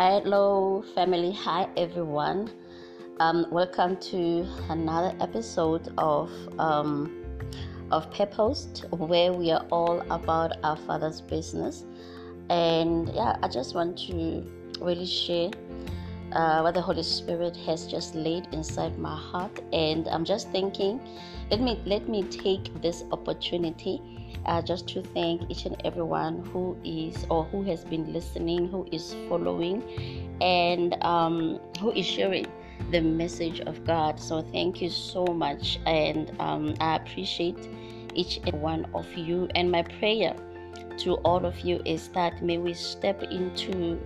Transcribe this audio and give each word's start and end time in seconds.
Hello, 0.00 0.82
family. 0.94 1.30
Hi, 1.30 1.68
everyone. 1.76 2.50
Um, 3.20 3.44
welcome 3.50 3.98
to 3.98 4.48
another 4.70 5.14
episode 5.20 5.92
of 5.98 6.30
um, 6.58 7.22
of 7.90 8.10
Purpose, 8.10 8.82
where 8.92 9.34
we 9.34 9.50
are 9.50 9.66
all 9.70 10.00
about 10.10 10.52
our 10.64 10.78
Father's 10.78 11.20
business. 11.20 11.84
And 12.48 13.10
yeah, 13.10 13.36
I 13.42 13.48
just 13.48 13.74
want 13.74 13.98
to 14.08 14.42
really 14.80 15.04
share 15.04 15.50
uh, 16.32 16.60
what 16.62 16.72
the 16.72 16.80
Holy 16.80 17.02
Spirit 17.02 17.54
has 17.66 17.86
just 17.86 18.14
laid 18.14 18.48
inside 18.52 18.98
my 18.98 19.14
heart, 19.14 19.60
and 19.70 20.08
I'm 20.08 20.24
just 20.24 20.48
thinking, 20.48 20.98
let 21.50 21.60
me 21.60 21.78
let 21.84 22.08
me 22.08 22.22
take 22.22 22.72
this 22.80 23.04
opportunity 23.12 24.00
uh, 24.46 24.62
just 24.62 24.88
to 24.88 25.02
thank 25.02 25.50
each 25.50 25.66
and 25.66 25.80
everyone 25.84 26.44
who 26.46 26.76
is 26.84 27.26
or 27.30 27.44
who 27.44 27.62
has 27.64 27.84
been 27.84 28.12
listening, 28.12 28.68
who 28.68 28.86
is 28.92 29.14
following, 29.28 29.82
and 30.40 31.02
um, 31.02 31.60
who 31.80 31.92
is 31.92 32.06
sharing 32.06 32.46
the 32.90 33.00
message 33.00 33.60
of 33.60 33.84
God. 33.84 34.18
So 34.18 34.42
thank 34.42 34.80
you 34.80 34.90
so 34.90 35.24
much, 35.26 35.78
and 35.86 36.32
um, 36.40 36.74
I 36.80 36.96
appreciate 36.96 37.68
each 38.14 38.40
and 38.46 38.60
one 38.60 38.86
of 38.94 39.06
you. 39.14 39.48
And 39.54 39.70
my 39.70 39.82
prayer 39.82 40.34
to 40.98 41.14
all 41.16 41.44
of 41.46 41.60
you 41.60 41.80
is 41.84 42.08
that 42.08 42.42
may 42.42 42.58
we 42.58 42.74
step 42.74 43.22
into 43.22 44.00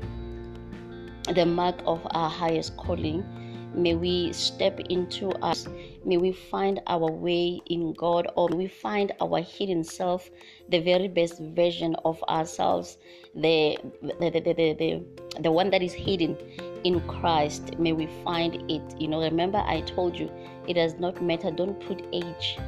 the 1.32 1.46
mark 1.46 1.76
of 1.86 2.06
our 2.10 2.28
highest 2.28 2.76
calling. 2.76 3.24
May 3.74 3.94
we 3.94 4.32
step 4.32 4.78
into 4.88 5.30
us. 5.42 5.66
May 6.04 6.16
we 6.16 6.32
find 6.32 6.80
our 6.86 7.10
way 7.10 7.60
in 7.66 7.92
God, 7.94 8.28
or 8.36 8.48
we 8.48 8.68
find 8.68 9.12
our 9.20 9.40
hidden 9.40 9.82
self, 9.82 10.30
the 10.68 10.80
very 10.80 11.08
best 11.08 11.40
version 11.40 11.96
of 12.04 12.22
ourselves, 12.28 12.98
the 13.34 13.76
the, 14.02 14.30
the, 14.30 14.40
the, 14.40 14.72
the, 14.74 15.02
the 15.40 15.50
one 15.50 15.70
that 15.70 15.82
is 15.82 15.92
hidden 15.92 16.36
in 16.84 17.00
Christ. 17.08 17.78
May 17.78 17.92
we 17.92 18.06
find 18.22 18.70
it. 18.70 18.82
You 19.00 19.08
know, 19.08 19.20
remember 19.20 19.58
I 19.58 19.80
told 19.80 20.16
you 20.16 20.30
it 20.68 20.74
does 20.74 20.94
not 20.98 21.22
matter. 21.22 21.50
Don't 21.50 21.80
put 21.80 22.02
age. 22.12 22.58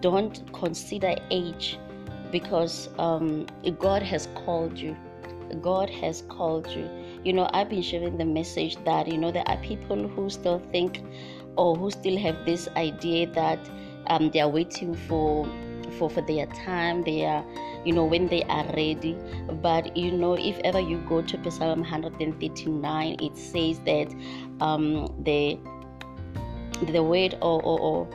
Don't 0.00 0.52
consider 0.52 1.14
age 1.30 1.78
because 2.32 2.88
um, 2.98 3.46
God 3.78 4.02
has 4.02 4.28
called 4.34 4.78
you. 4.78 4.96
God 5.60 5.90
has 5.90 6.22
called 6.28 6.66
you. 6.68 6.88
You 7.26 7.32
know, 7.32 7.50
I've 7.52 7.68
been 7.68 7.82
sharing 7.82 8.18
the 8.18 8.24
message 8.24 8.76
that, 8.84 9.08
you 9.08 9.18
know, 9.18 9.32
there 9.32 9.42
are 9.48 9.56
people 9.56 10.06
who 10.06 10.30
still 10.30 10.60
think 10.70 11.02
or 11.56 11.74
who 11.74 11.90
still 11.90 12.16
have 12.18 12.46
this 12.46 12.68
idea 12.76 13.26
that 13.32 13.58
um, 14.06 14.30
they 14.30 14.38
are 14.38 14.48
waiting 14.48 14.94
for 14.94 15.44
for 15.98 16.08
for 16.08 16.20
their 16.20 16.46
time 16.46 17.02
they 17.02 17.24
are 17.24 17.44
you 17.84 17.92
know 17.92 18.04
when 18.04 18.28
they 18.28 18.44
are 18.44 18.64
ready. 18.76 19.16
But 19.60 19.96
you 19.96 20.12
know 20.12 20.34
if 20.34 20.56
ever 20.60 20.78
you 20.78 20.98
go 21.08 21.20
to 21.22 21.50
psalm 21.50 21.80
139 21.80 23.16
it 23.20 23.36
says 23.36 23.80
that 23.80 24.14
um 24.60 25.12
the 25.24 25.58
the 26.92 27.02
word 27.02 27.34
or, 27.42 27.60
or, 27.62 27.80
or 27.80 28.08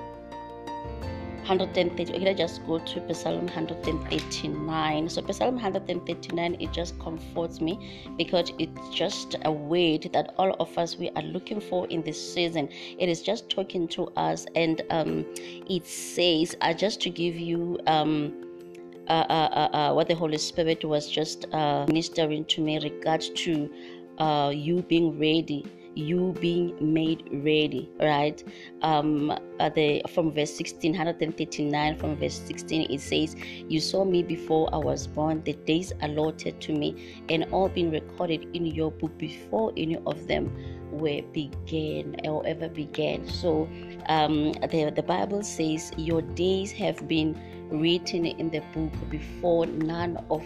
130 1.42 2.06
can 2.06 2.28
I 2.28 2.34
just 2.34 2.66
go 2.66 2.80
to 2.80 3.14
Psalm 3.14 3.48
139 3.48 5.10
so 5.10 5.26
Psalm 5.32 5.56
139 5.56 6.58
it 6.60 6.72
just 6.72 7.00
comforts 7.00 7.60
me 7.60 8.14
because 8.18 8.52
it's 8.60 8.90
just 8.90 9.36
a 9.46 9.52
word 9.52 10.10
that 10.14 10.34
all 10.38 10.54
of 10.60 10.78
us 10.78 10.98
we 10.98 11.10
are 11.12 11.24
looking 11.24 11.60
for 11.60 11.88
in 11.88 12.02
this 12.04 12.34
season. 12.34 12.70
It 13.00 13.10
is 13.10 13.22
just 13.22 13.50
talking 13.50 13.88
to 13.90 14.08
us 14.16 14.46
and 14.56 14.82
um, 14.90 15.26
it 15.70 15.86
says 15.86 16.56
uh, 16.62 16.74
just 16.74 17.02
to 17.02 17.10
give 17.10 17.36
you 17.36 17.80
um, 17.88 18.48
uh, 19.08 19.26
uh, 19.30 19.50
uh, 19.52 19.76
uh 19.76 19.94
what 19.94 20.08
the 20.08 20.16
Holy 20.16 20.38
Spirit 20.38 20.86
was 20.86 21.10
just 21.10 21.46
uh, 21.54 21.86
ministering 21.88 22.46
to 22.46 22.62
me 22.62 22.80
regards 22.80 23.30
to 23.32 23.70
you 24.54 24.82
being 24.88 25.18
ready 25.18 25.66
you 25.96 26.34
being 26.40 26.76
made 26.82 27.24
ready 27.32 27.90
right? 28.00 28.44
Um 28.82 29.34
the 29.76 30.02
from 30.10 30.32
verse 30.32 30.54
16 30.56 30.92
139 30.94 31.98
from 31.98 32.16
verse 32.18 32.42
16 32.48 32.88
it 32.90 33.00
says 33.00 33.36
you 33.70 33.80
saw 33.80 34.04
me 34.04 34.24
before 34.24 34.68
i 34.74 34.78
was 34.78 35.06
born 35.06 35.44
the 35.44 35.54
days 35.54 35.94
allotted 36.02 36.60
to 36.60 36.74
me 36.74 37.22
and 37.30 37.46
all 37.52 37.70
being 37.70 37.92
recorded 37.92 38.48
in 38.54 38.66
your 38.66 38.92
book 38.92 39.16
before 39.20 39.72
any 39.78 39.98
of 40.08 40.28
them 40.28 40.52
were 40.92 41.22
began 41.34 42.16
or 42.26 42.46
ever 42.46 42.70
began 42.70 43.28
so 43.28 43.68
um 44.08 44.52
the, 44.72 44.92
the 44.96 45.04
bible 45.04 45.44
says 45.44 45.92
your 45.98 46.22
days 46.22 46.72
have 46.72 47.08
been 47.08 47.40
written 47.70 48.26
in 48.26 48.50
the 48.50 48.60
book 48.74 48.92
before 49.10 49.66
none 49.66 50.18
of 50.30 50.44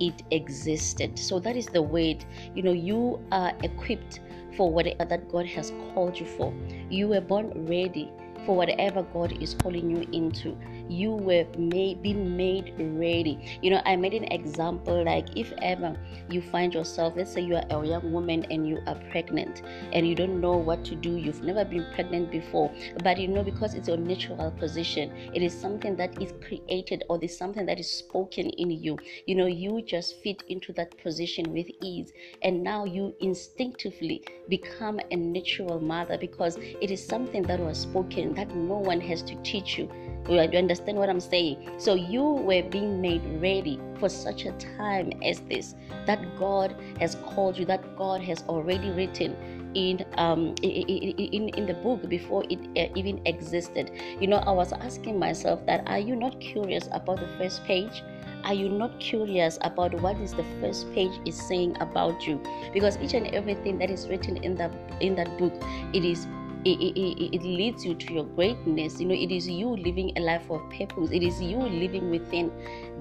it 0.00 0.22
existed 0.32 1.16
so 1.18 1.38
that 1.38 1.56
is 1.56 1.66
the 1.66 1.82
word 1.82 2.24
you 2.54 2.62
know 2.62 2.72
you 2.72 3.20
are 3.30 3.52
equipped 3.62 4.20
for 4.56 4.70
whatever 4.70 5.04
that 5.04 5.30
God 5.30 5.46
has 5.46 5.72
called 5.92 6.18
you 6.18 6.26
for. 6.26 6.52
You 6.90 7.08
were 7.08 7.20
born 7.20 7.66
ready 7.66 8.10
for 8.46 8.56
whatever 8.56 9.02
God 9.02 9.42
is 9.42 9.54
calling 9.54 9.90
you 9.90 10.06
into. 10.12 10.56
You 10.88 11.12
were 11.12 11.46
made, 11.56 12.02
made 12.02 12.74
ready. 12.78 13.58
You 13.62 13.70
know, 13.70 13.82
I 13.84 13.96
made 13.96 14.14
an 14.14 14.24
example 14.24 15.02
like 15.04 15.36
if 15.36 15.52
ever 15.62 15.96
you 16.28 16.42
find 16.42 16.74
yourself, 16.74 17.14
let's 17.16 17.32
say 17.32 17.40
you 17.40 17.56
are 17.56 17.64
a 17.70 17.86
young 17.86 18.12
woman 18.12 18.44
and 18.50 18.68
you 18.68 18.80
are 18.86 18.96
pregnant 19.10 19.62
and 19.92 20.06
you 20.06 20.14
don't 20.14 20.40
know 20.40 20.56
what 20.56 20.84
to 20.84 20.94
do, 20.94 21.16
you've 21.16 21.42
never 21.42 21.64
been 21.64 21.86
pregnant 21.94 22.30
before, 22.30 22.70
but 23.02 23.18
you 23.18 23.28
know, 23.28 23.42
because 23.42 23.74
it's 23.74 23.88
your 23.88 23.96
natural 23.96 24.50
position, 24.50 25.10
it 25.32 25.42
is 25.42 25.58
something 25.58 25.96
that 25.96 26.20
is 26.20 26.34
created 26.46 27.04
or 27.08 27.18
there's 27.18 27.36
something 27.36 27.66
that 27.66 27.78
is 27.80 27.90
spoken 27.90 28.50
in 28.50 28.70
you. 28.70 28.98
You 29.26 29.36
know, 29.36 29.46
you 29.46 29.82
just 29.82 30.16
fit 30.22 30.42
into 30.48 30.72
that 30.74 30.96
position 31.02 31.52
with 31.52 31.66
ease, 31.80 32.12
and 32.42 32.62
now 32.62 32.84
you 32.84 33.14
instinctively 33.20 34.22
become 34.48 35.00
a 35.10 35.16
natural 35.16 35.80
mother 35.80 36.18
because 36.18 36.56
it 36.56 36.90
is 36.90 37.04
something 37.04 37.42
that 37.44 37.60
was 37.60 37.78
spoken 37.78 38.34
that 38.34 38.54
no 38.54 38.76
one 38.78 39.00
has 39.00 39.22
to 39.22 39.34
teach 39.42 39.78
you. 39.78 39.88
You 40.28 40.38
understand 40.38 40.98
what 40.98 41.10
I'm 41.10 41.20
saying? 41.20 41.78
So 41.78 41.94
you 41.94 42.22
were 42.22 42.62
being 42.62 43.00
made 43.00 43.22
ready 43.42 43.78
for 44.00 44.08
such 44.08 44.46
a 44.46 44.52
time 44.76 45.12
as 45.22 45.40
this. 45.40 45.74
That 46.06 46.20
God 46.38 46.74
has 46.98 47.16
called 47.26 47.58
you. 47.58 47.64
That 47.66 47.96
God 47.96 48.22
has 48.22 48.42
already 48.48 48.90
written 48.90 49.36
in 49.74 50.04
um 50.18 50.54
in, 50.62 51.12
in, 51.18 51.48
in 51.50 51.66
the 51.66 51.74
book 51.74 52.08
before 52.08 52.44
it 52.48 52.58
uh, 52.78 52.92
even 52.94 53.20
existed. 53.26 53.90
You 54.20 54.28
know, 54.28 54.38
I 54.38 54.50
was 54.50 54.72
asking 54.72 55.18
myself 55.18 55.64
that 55.66 55.86
are 55.86 55.98
you 55.98 56.16
not 56.16 56.40
curious 56.40 56.88
about 56.92 57.20
the 57.20 57.28
first 57.38 57.64
page? 57.64 58.02
Are 58.44 58.54
you 58.54 58.68
not 58.68 59.00
curious 59.00 59.58
about 59.62 59.94
what 60.02 60.18
is 60.18 60.34
the 60.34 60.44
first 60.60 60.92
page 60.92 61.12
is 61.24 61.34
saying 61.34 61.76
about 61.80 62.26
you? 62.26 62.40
Because 62.72 62.98
each 62.98 63.14
and 63.14 63.26
everything 63.28 63.78
that 63.78 63.90
is 63.90 64.06
written 64.08 64.36
in 64.36 64.54
that 64.56 64.72
in 65.00 65.14
that 65.16 65.38
book, 65.38 65.54
it 65.92 66.04
is 66.04 66.26
it, 66.64 66.80
it, 66.80 67.34
it, 67.36 67.42
leads 67.42 67.84
you 67.84 67.94
to 67.94 68.12
your 68.12 68.24
greatness 68.24 69.00
you 69.00 69.06
know 69.06 69.14
it 69.14 69.30
is 69.30 69.48
you 69.48 69.68
living 69.68 70.12
a 70.16 70.20
life 70.20 70.50
of 70.50 70.60
purpose 70.70 71.10
it 71.10 71.22
is 71.22 71.40
you 71.40 71.58
living 71.58 72.10
within 72.10 72.50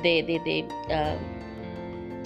the 0.02 0.22
the, 0.22 0.38
the 0.40 0.94
uh, 0.94 1.18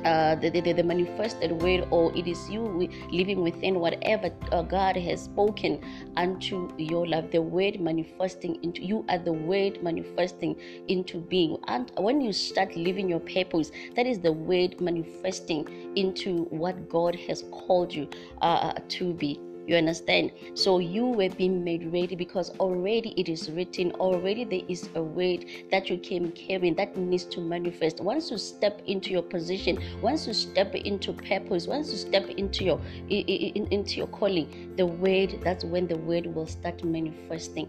uh, 0.05 0.35
the, 0.35 0.49
the, 0.49 0.73
the, 0.73 0.83
manifested 0.83 1.51
word, 1.51 1.87
or 1.91 2.15
it 2.15 2.27
is 2.27 2.49
you 2.49 2.89
living 3.11 3.41
within 3.41 3.79
whatever 3.79 4.31
uh, 4.51 4.61
God 4.61 4.95
has 4.95 5.23
spoken 5.23 5.81
unto 6.15 6.69
your 6.77 7.05
life. 7.07 7.29
The 7.31 7.41
word 7.41 7.81
manifesting 7.81 8.63
into 8.63 8.83
you 8.83 9.05
are 9.09 9.17
the 9.17 9.33
word 9.33 9.83
manifesting 9.83 10.55
into 10.87 11.19
being. 11.19 11.57
And 11.67 11.91
when 11.97 12.21
you 12.21 12.31
start 12.31 12.75
living 12.75 13.09
your 13.09 13.19
purpose, 13.19 13.71
that 13.95 14.05
is 14.05 14.19
the 14.19 14.31
word 14.31 14.79
manifesting 14.79 15.91
into 15.95 16.43
what 16.51 16.87
God 16.87 17.15
has 17.27 17.43
called 17.51 17.93
you 17.93 18.09
uh, 18.41 18.73
to 18.87 19.13
be. 19.13 19.46
You 19.67 19.75
understand? 19.75 20.31
So 20.53 20.79
you 20.79 21.05
were 21.07 21.27
being 21.27 21.61
made 21.61 21.91
ready 21.91 22.15
because 22.15 22.51
already 22.57 23.13
it 23.17 23.27
is 23.27 23.51
written, 23.51 23.91
already 23.91 24.45
there 24.45 24.61
is 24.69 24.89
a 24.95 25.03
word 25.03 25.45
that 25.71 25.89
you 25.89 25.97
came 25.97 26.31
carrying 26.31 26.73
that 26.75 26.95
needs 26.95 27.25
to 27.25 27.41
manifest. 27.41 27.99
Once 27.99 28.31
you 28.31 28.37
step 28.37 28.81
into 28.87 29.09
your 29.09 29.23
position, 29.23 29.77
once 30.01 30.25
you 30.25 30.33
step 30.33 30.73
into 30.73 31.11
purpose, 31.11 31.67
once 31.67 31.91
you 31.91 31.97
step 31.97 32.29
into 32.29 32.63
your 32.63 32.79
into 33.09 33.97
your 33.97 34.07
calling, 34.07 34.73
the 34.77 34.85
word 34.85 35.37
that's 35.43 35.65
when 35.65 35.85
the 35.85 35.97
word 35.97 36.33
will 36.33 36.47
start 36.47 36.81
manifesting. 36.85 37.67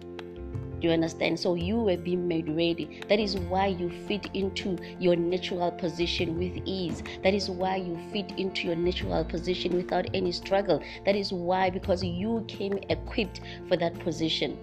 Do 0.81 0.87
you 0.87 0.93
understand? 0.93 1.41
So 1.41 1.55
you 1.55 1.77
were 1.77 1.97
being 1.97 2.29
made 2.29 2.49
ready. 2.49 3.01
That 3.09 3.19
is 3.19 3.37
why 3.37 3.67
you 3.67 3.91
fit 4.07 4.29
into 4.35 4.79
your 5.01 5.17
natural 5.17 5.73
position 5.73 6.39
with 6.39 6.63
ease. 6.65 7.03
That 7.25 7.35
is 7.35 7.51
why 7.51 7.77
you 7.77 7.99
fit 8.13 8.33
into 8.39 8.69
your 8.69 8.77
natural 8.77 9.25
position 9.25 9.75
without 9.75 10.07
any 10.15 10.31
struggle. 10.31 10.81
That 11.05 11.17
is 11.17 11.33
why, 11.33 11.71
because 11.71 12.05
you 12.05 12.45
came 12.47 12.79
equipped 12.91 13.41
for 13.67 13.77
that 13.77 13.99
position. 13.99 14.57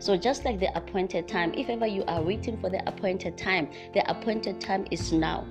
So, 0.00 0.16
just 0.16 0.44
like 0.44 0.60
the 0.60 0.76
appointed 0.76 1.26
time, 1.26 1.54
if 1.54 1.70
ever 1.70 1.86
you 1.86 2.04
are 2.06 2.22
waiting 2.22 2.60
for 2.60 2.68
the 2.68 2.86
appointed 2.86 3.36
time, 3.38 3.68
the 3.94 4.08
appointed 4.08 4.60
time 4.60 4.86
is 4.90 5.12
now. 5.12 5.46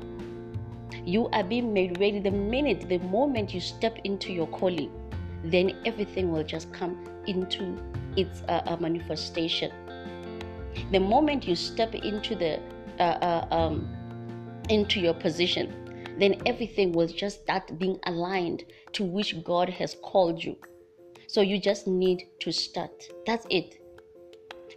You 1.06 1.28
are 1.30 1.44
being 1.44 1.74
made 1.74 2.00
ready 2.00 2.20
the 2.20 2.32
minute, 2.32 2.88
the 2.88 3.00
moment 3.00 3.54
you 3.54 3.60
step 3.60 3.98
into 4.04 4.32
your 4.32 4.48
calling, 4.48 4.92
then 5.44 5.76
everything 5.86 6.32
will 6.32 6.44
just 6.44 6.72
come 6.72 7.04
into 7.26 7.78
its 8.16 8.42
uh, 8.48 8.78
manifestation 8.80 9.72
the 10.92 11.00
moment 11.00 11.48
you 11.48 11.56
step 11.56 11.94
into 11.96 12.36
the 12.36 12.60
uh, 13.00 13.04
uh, 13.04 13.48
um, 13.52 13.88
into 14.70 15.00
your 15.00 15.14
position 15.14 15.88
then 16.20 16.36
everything 16.46 16.92
will 16.92 17.08
just 17.08 17.42
start 17.42 17.78
being 17.78 18.00
aligned 18.06 18.66
to 18.94 19.04
which 19.04 19.44
God 19.44 19.70
has 19.70 19.96
called 20.02 20.44
you. 20.44 20.58
So 21.28 21.42
you 21.42 21.60
just 21.60 21.88
need 21.88 22.28
to 22.40 22.52
start. 22.52 23.04
That's 23.26 23.46
it. 23.50 23.82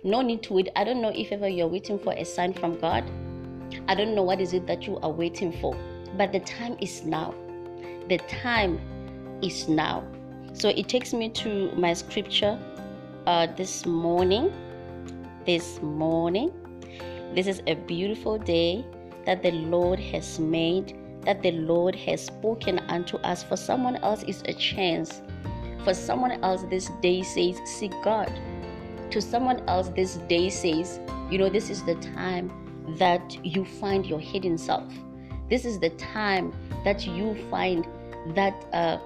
No 0.05 0.20
need 0.20 0.43
to 0.44 0.55
wait. 0.55 0.69
I 0.76 0.85
don't 0.85 1.00
know 1.00 1.12
if 1.14 1.32
ever 1.32 1.49
you're 1.49 1.69
waiting 1.69 1.99
for 1.99 2.12
a 2.12 2.25
sign 2.25 2.53
from 2.53 2.79
God. 2.79 3.05
I 3.88 3.94
don't 3.94 4.14
know 4.14 4.23
what 4.23 4.41
is 4.41 4.53
it 4.53 4.67
that 4.67 4.87
you 4.87 4.99
are 4.99 5.11
waiting 5.11 5.53
for. 5.61 5.76
But 6.17 6.32
the 6.32 6.41
time 6.41 6.76
is 6.81 7.05
now. 7.05 7.35
The 8.08 8.19
time 8.29 8.81
is 9.43 9.69
now. 9.69 10.05
So 10.53 10.69
it 10.69 10.88
takes 10.88 11.12
me 11.14 11.31
to 11.31 11.70
my 11.73 11.94
scripture 11.94 12.58
uh, 13.26 13.46
this 13.56 13.87
morning. 13.87 14.53
This 15.50 15.82
morning. 15.82 16.52
This 17.35 17.49
is 17.49 17.61
a 17.67 17.75
beautiful 17.75 18.38
day 18.38 18.87
that 19.26 19.43
the 19.43 19.50
Lord 19.50 19.99
has 19.99 20.38
made, 20.38 20.97
that 21.23 21.43
the 21.43 21.50
Lord 21.50 21.97
has 21.97 22.25
spoken 22.26 22.79
unto 22.79 23.17
us. 23.17 23.43
For 23.43 23.56
someone 23.56 23.97
else 23.97 24.23
is 24.23 24.44
a 24.44 24.52
chance. 24.52 25.23
For 25.82 25.93
someone 25.93 26.38
else, 26.44 26.62
this 26.70 26.88
day 27.02 27.25
says, 27.25 27.58
Seek 27.64 27.91
God. 28.05 28.31
To 29.11 29.20
someone 29.20 29.69
else, 29.69 29.88
this 29.88 30.19
day 30.29 30.50
says, 30.50 31.00
You 31.32 31.38
know, 31.38 31.49
this 31.49 31.69
is 31.69 31.82
the 31.82 31.96
time 31.96 32.53
that 32.99 33.44
you 33.44 33.64
find 33.64 34.06
your 34.06 34.20
hidden 34.20 34.56
self. 34.56 34.93
This 35.49 35.64
is 35.64 35.81
the 35.81 35.91
time 35.91 36.53
that 36.85 37.08
you 37.08 37.35
find 37.50 37.88
that 38.37 38.55
uh, 38.73 38.99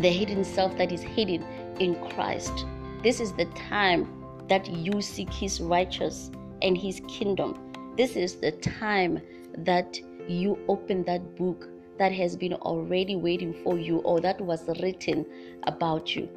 the 0.00 0.10
hidden 0.10 0.42
self 0.42 0.76
that 0.78 0.90
is 0.90 1.02
hidden 1.02 1.44
in 1.78 1.94
Christ. 2.10 2.66
This 3.04 3.20
is 3.20 3.30
the 3.34 3.44
time 3.70 4.21
that 4.52 4.68
you 4.70 5.00
seek 5.00 5.32
His 5.32 5.62
righteousness 5.62 6.30
and 6.60 6.76
His 6.76 7.00
kingdom. 7.08 7.72
This 7.96 8.16
is 8.16 8.34
the 8.34 8.52
time 8.52 9.18
that 9.56 9.98
you 10.28 10.58
open 10.68 11.04
that 11.04 11.36
book 11.36 11.70
that 11.98 12.12
has 12.12 12.36
been 12.36 12.52
already 12.52 13.16
waiting 13.16 13.54
for 13.64 13.78
you 13.78 14.00
or 14.00 14.20
that 14.20 14.38
was 14.42 14.68
written 14.82 15.24
about 15.62 16.14
you. 16.14 16.28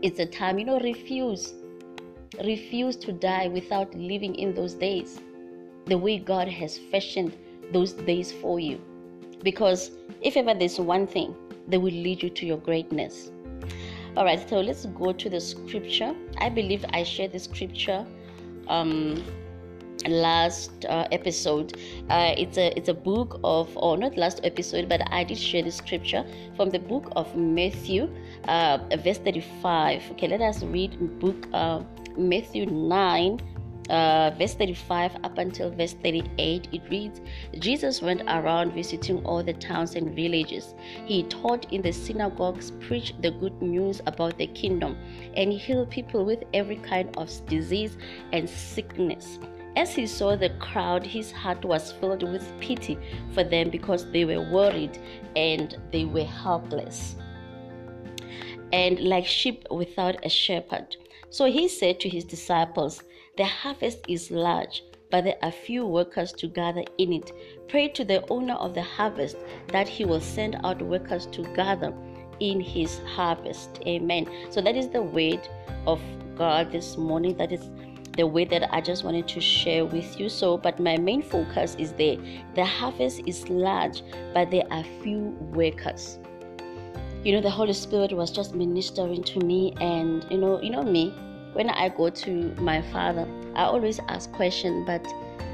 It's 0.00 0.18
a 0.18 0.24
time, 0.24 0.58
you 0.58 0.64
know, 0.64 0.80
refuse. 0.80 1.52
Refuse 2.42 2.96
to 2.96 3.12
die 3.12 3.48
without 3.48 3.94
living 3.94 4.34
in 4.36 4.54
those 4.54 4.72
days 4.72 5.20
the 5.84 5.98
way 5.98 6.18
God 6.18 6.48
has 6.48 6.78
fashioned 6.90 7.36
those 7.70 7.92
days 7.92 8.32
for 8.32 8.60
you. 8.60 8.80
Because 9.42 9.90
if 10.22 10.38
ever 10.38 10.54
there's 10.54 10.80
one 10.80 11.06
thing 11.06 11.36
that 11.68 11.78
will 11.78 11.92
lead 11.92 12.22
you 12.22 12.30
to 12.30 12.46
your 12.46 12.56
greatness. 12.56 13.30
All 14.14 14.26
right, 14.26 14.46
so 14.46 14.60
let's 14.60 14.84
go 14.84 15.12
to 15.12 15.30
the 15.30 15.40
scripture. 15.40 16.14
I 16.36 16.50
believe 16.50 16.84
I 16.90 17.02
shared 17.02 17.32
the 17.32 17.38
scripture 17.38 18.04
um, 18.68 19.24
last 20.06 20.84
uh, 20.84 21.08
episode. 21.10 21.78
Uh, 22.10 22.34
it's 22.36 22.58
a 22.58 22.76
it's 22.76 22.90
a 22.90 22.94
book 22.94 23.40
of, 23.42 23.74
or 23.74 23.96
not 23.96 24.18
last 24.18 24.40
episode, 24.44 24.86
but 24.86 25.00
I 25.10 25.24
did 25.24 25.38
share 25.38 25.62
the 25.62 25.72
scripture 25.72 26.26
from 26.56 26.68
the 26.68 26.78
book 26.78 27.10
of 27.16 27.34
Matthew, 27.34 28.10
uh, 28.48 28.78
verse 29.02 29.16
35. 29.16 30.10
Okay, 30.12 30.28
let 30.28 30.42
us 30.42 30.62
read 30.62 31.18
book 31.18 31.48
uh, 31.54 31.80
Matthew 32.18 32.66
9 32.66 33.40
uh, 33.92 34.34
verse 34.38 34.54
35 34.54 35.16
up 35.22 35.38
until 35.38 35.70
verse 35.70 35.92
38, 36.02 36.68
it 36.72 36.82
reads 36.90 37.20
Jesus 37.58 38.02
went 38.02 38.22
around 38.22 38.72
visiting 38.72 39.24
all 39.24 39.42
the 39.42 39.52
towns 39.52 39.94
and 39.94 40.16
villages. 40.16 40.74
He 41.04 41.22
taught 41.24 41.72
in 41.72 41.82
the 41.82 41.92
synagogues, 41.92 42.72
preached 42.80 43.20
the 43.22 43.30
good 43.30 43.60
news 43.60 44.00
about 44.06 44.38
the 44.38 44.48
kingdom, 44.48 44.96
and 45.36 45.52
healed 45.52 45.90
people 45.90 46.24
with 46.24 46.42
every 46.54 46.76
kind 46.76 47.14
of 47.16 47.30
disease 47.46 47.96
and 48.32 48.48
sickness. 48.48 49.38
As 49.76 49.94
he 49.94 50.06
saw 50.06 50.36
the 50.36 50.50
crowd, 50.58 51.06
his 51.06 51.30
heart 51.30 51.64
was 51.64 51.92
filled 51.92 52.22
with 52.22 52.50
pity 52.60 52.98
for 53.32 53.44
them 53.44 53.70
because 53.70 54.10
they 54.10 54.24
were 54.24 54.50
worried 54.50 54.98
and 55.36 55.76
they 55.92 56.04
were 56.04 56.24
helpless 56.24 57.16
and 58.72 58.98
like 59.00 59.26
sheep 59.26 59.66
without 59.70 60.16
a 60.24 60.28
shepherd. 60.28 60.96
So 61.30 61.46
he 61.46 61.68
said 61.68 62.00
to 62.00 62.08
his 62.08 62.24
disciples, 62.24 63.02
the 63.38 63.44
harvest 63.44 64.00
is 64.08 64.30
large, 64.30 64.84
but 65.10 65.24
there 65.24 65.38
are 65.42 65.50
few 65.50 65.86
workers 65.86 66.32
to 66.32 66.48
gather 66.48 66.84
in 66.98 67.14
it. 67.14 67.32
Pray 67.66 67.88
to 67.88 68.04
the 68.04 68.26
owner 68.28 68.54
of 68.54 68.74
the 68.74 68.82
harvest 68.82 69.36
that 69.68 69.88
he 69.88 70.04
will 70.04 70.20
send 70.20 70.56
out 70.64 70.82
workers 70.82 71.24
to 71.28 71.42
gather 71.54 71.94
in 72.40 72.60
his 72.60 73.00
harvest. 73.14 73.80
Amen. 73.86 74.28
So 74.50 74.60
that 74.60 74.76
is 74.76 74.88
the 74.90 75.00
word 75.00 75.48
of 75.86 75.98
God 76.36 76.72
this 76.72 76.98
morning. 76.98 77.34
That 77.38 77.52
is 77.52 77.70
the 78.18 78.26
way 78.26 78.44
that 78.44 78.70
I 78.70 78.82
just 78.82 79.02
wanted 79.02 79.26
to 79.28 79.40
share 79.40 79.86
with 79.86 80.20
you. 80.20 80.28
So, 80.28 80.58
but 80.58 80.78
my 80.78 80.98
main 80.98 81.22
focus 81.22 81.74
is 81.78 81.92
there. 81.92 82.18
The 82.54 82.66
harvest 82.66 83.22
is 83.24 83.48
large, 83.48 84.02
but 84.34 84.50
there 84.50 84.70
are 84.70 84.84
few 85.02 85.34
workers. 85.54 86.18
You 87.24 87.32
know, 87.32 87.40
the 87.40 87.50
Holy 87.50 87.72
Spirit 87.72 88.12
was 88.12 88.30
just 88.30 88.54
ministering 88.54 89.22
to 89.24 89.38
me, 89.38 89.72
and 89.80 90.26
you 90.30 90.36
know, 90.36 90.60
you 90.60 90.68
know 90.68 90.82
me 90.82 91.14
when 91.52 91.70
I 91.70 91.88
go 91.88 92.10
to 92.10 92.54
my 92.56 92.82
father, 92.90 93.26
I 93.54 93.64
always 93.64 94.00
ask 94.08 94.30
questions, 94.32 94.84
but 94.86 95.06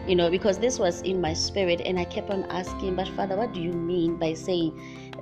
you 0.06 0.14
know, 0.14 0.30
because 0.30 0.58
this 0.58 0.78
was 0.78 1.02
in 1.02 1.20
my 1.20 1.34
spirit, 1.34 1.82
and 1.84 1.98
I 1.98 2.04
kept 2.04 2.30
on 2.30 2.44
asking, 2.44 2.96
but 2.96 3.08
Father, 3.08 3.36
what 3.36 3.52
do 3.52 3.60
you 3.60 3.72
mean 3.72 4.16
by 4.16 4.32
saying 4.32 4.72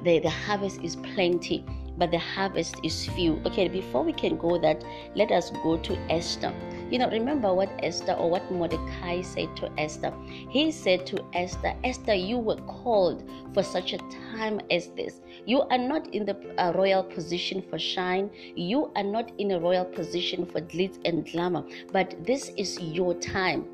the, 0.02 0.20
the 0.20 0.30
harvest 0.30 0.80
is 0.82 0.94
plenty, 0.96 1.64
but 1.96 2.10
the 2.10 2.18
harvest 2.18 2.76
is 2.82 3.06
few? 3.06 3.40
Okay, 3.46 3.68
before 3.68 4.02
we 4.04 4.12
can 4.12 4.36
go 4.36 4.58
that, 4.58 4.84
let 5.14 5.30
us 5.30 5.50
go 5.62 5.76
to 5.78 5.96
Esther. 6.10 6.52
You 6.90 7.00
know, 7.00 7.10
remember 7.10 7.52
what 7.52 7.68
Esther 7.82 8.12
or 8.12 8.30
what 8.30 8.50
Mordecai 8.50 9.22
said 9.22 9.56
to 9.56 9.70
Esther? 9.78 10.12
He 10.48 10.70
said 10.70 11.04
to 11.06 11.24
Esther, 11.32 11.74
Esther, 11.82 12.14
you 12.14 12.38
were 12.38 12.56
called 12.56 13.28
for 13.52 13.62
such 13.62 13.92
a 13.92 13.98
time 14.36 14.60
as 14.70 14.88
this. 14.90 15.20
You 15.46 15.62
are 15.62 15.78
not 15.78 16.14
in 16.14 16.24
the 16.24 16.36
uh, 16.58 16.72
royal 16.74 17.02
position 17.02 17.62
for 17.68 17.78
shine. 17.78 18.30
You 18.54 18.92
are 18.94 19.02
not 19.02 19.32
in 19.38 19.52
a 19.52 19.60
royal 19.60 19.84
position 19.84 20.46
for 20.46 20.60
glitz 20.60 20.98
and 21.04 21.26
glamour. 21.30 21.64
But 21.92 22.24
this 22.24 22.50
is 22.56 22.78
your 22.80 23.14
time. 23.14 23.66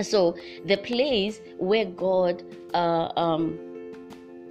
So 0.00 0.36
the 0.66 0.76
place 0.76 1.40
where 1.58 1.86
God 1.86 2.42
uh, 2.74 3.12
um, 3.16 3.58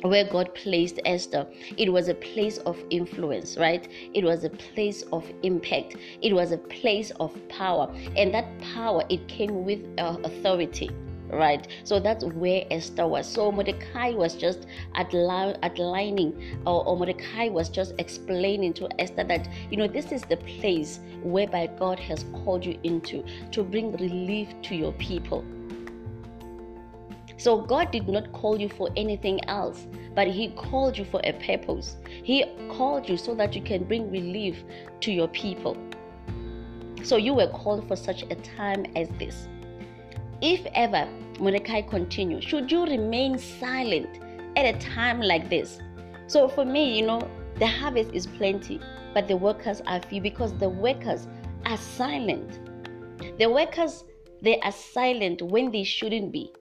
where 0.10 0.26
God 0.26 0.54
placed 0.56 1.00
Esther, 1.06 1.48
it 1.78 1.92
was 1.92 2.08
a 2.08 2.14
place 2.14 2.58
of 2.60 2.78
influence, 2.90 3.58
right? 3.58 3.88
It 4.14 4.24
was 4.24 4.44
a 4.44 4.50
place 4.50 5.04
of 5.14 5.30
impact. 5.44 5.96
It 6.22 6.34
was 6.34 6.52
a 6.52 6.58
place 6.58 7.12
of 7.20 7.36
power. 7.50 7.94
And 8.16 8.34
that 8.34 8.46
power, 8.60 9.04
it 9.10 9.28
came 9.28 9.66
with 9.66 9.82
uh, 9.98 10.18
authority 10.24 10.90
right 11.30 11.68
so 11.84 12.00
that's 12.00 12.24
where 12.24 12.64
esther 12.70 13.08
was 13.08 13.28
so 13.28 13.52
mordecai 13.52 14.12
was 14.12 14.36
just 14.36 14.68
outlining 14.96 16.60
or, 16.66 16.86
or 16.88 16.96
mordecai 16.96 17.50
was 17.50 17.68
just 17.68 17.94
explaining 17.98 18.72
to 18.74 18.88
esther 19.02 19.24
that 19.24 19.48
you 19.72 19.78
know 19.78 19.88
this 19.88 20.12
is 20.12 20.22
the 20.24 20.38
place 20.38 21.00
whereby 21.24 21.68
god 21.80 22.00
has 22.00 22.26
called 22.32 22.64
you 22.64 22.80
into 22.84 23.24
to 23.52 23.64
bring 23.64 23.92
relief 23.94 24.50
to 24.62 24.76
your 24.76 24.94
people 24.94 25.44
so 27.38 27.62
God 27.62 27.92
did 27.92 28.08
not 28.08 28.32
call 28.32 28.60
you 28.60 28.70
for 28.70 28.90
anything 28.96 29.44
else, 29.50 29.88
but 30.14 30.28
He 30.28 30.50
called 30.50 30.98
you 30.98 31.06
for 31.06 31.22
a 31.24 31.34
purpose. 31.34 31.98
He 32.24 32.46
called 32.70 33.10
you 33.10 33.18
so 33.18 33.36
that 33.36 33.56
you 33.56 33.62
can 33.62 33.84
bring 33.84 34.10
relief 34.10 34.64
to 35.02 35.12
your 35.12 35.28
people. 35.28 35.78
So 37.04 37.18
you 37.18 37.34
were 37.34 37.48
called 37.48 37.88
for 37.88 37.96
such 37.96 38.24
a 38.24 38.36
time 38.36 38.86
as 38.96 39.10
this. 39.20 39.48
If 40.42 40.66
ever, 40.74 41.08
Mordecai 41.40 41.82
continued, 41.82 42.44
should 42.44 42.72
you 42.72 42.84
remain 42.86 43.38
silent 43.38 44.20
at 44.56 44.66
a 44.66 44.80
time 44.80 45.22
like 45.22 45.50
this? 45.50 45.80
So 46.28 46.48
for 46.48 46.66
me, 46.66 46.98
you 46.98 47.06
know, 47.06 47.28
the 47.60 47.68
harvest 47.68 48.12
is 48.14 48.26
plenty, 48.26 48.80
but 49.14 49.28
the 49.28 49.38
workers 49.38 49.82
are 49.86 50.02
few 50.02 50.22
because 50.22 50.58
the 50.58 50.70
workers 50.70 51.28
are 51.66 51.78
silent. 51.78 52.60
The 53.38 53.50
workers, 53.50 54.04
they 54.42 54.60
are 54.62 54.72
silent 54.72 55.42
when 55.42 55.72
they 55.72 55.84
shouldn't 55.84 56.32
be. 56.32 56.52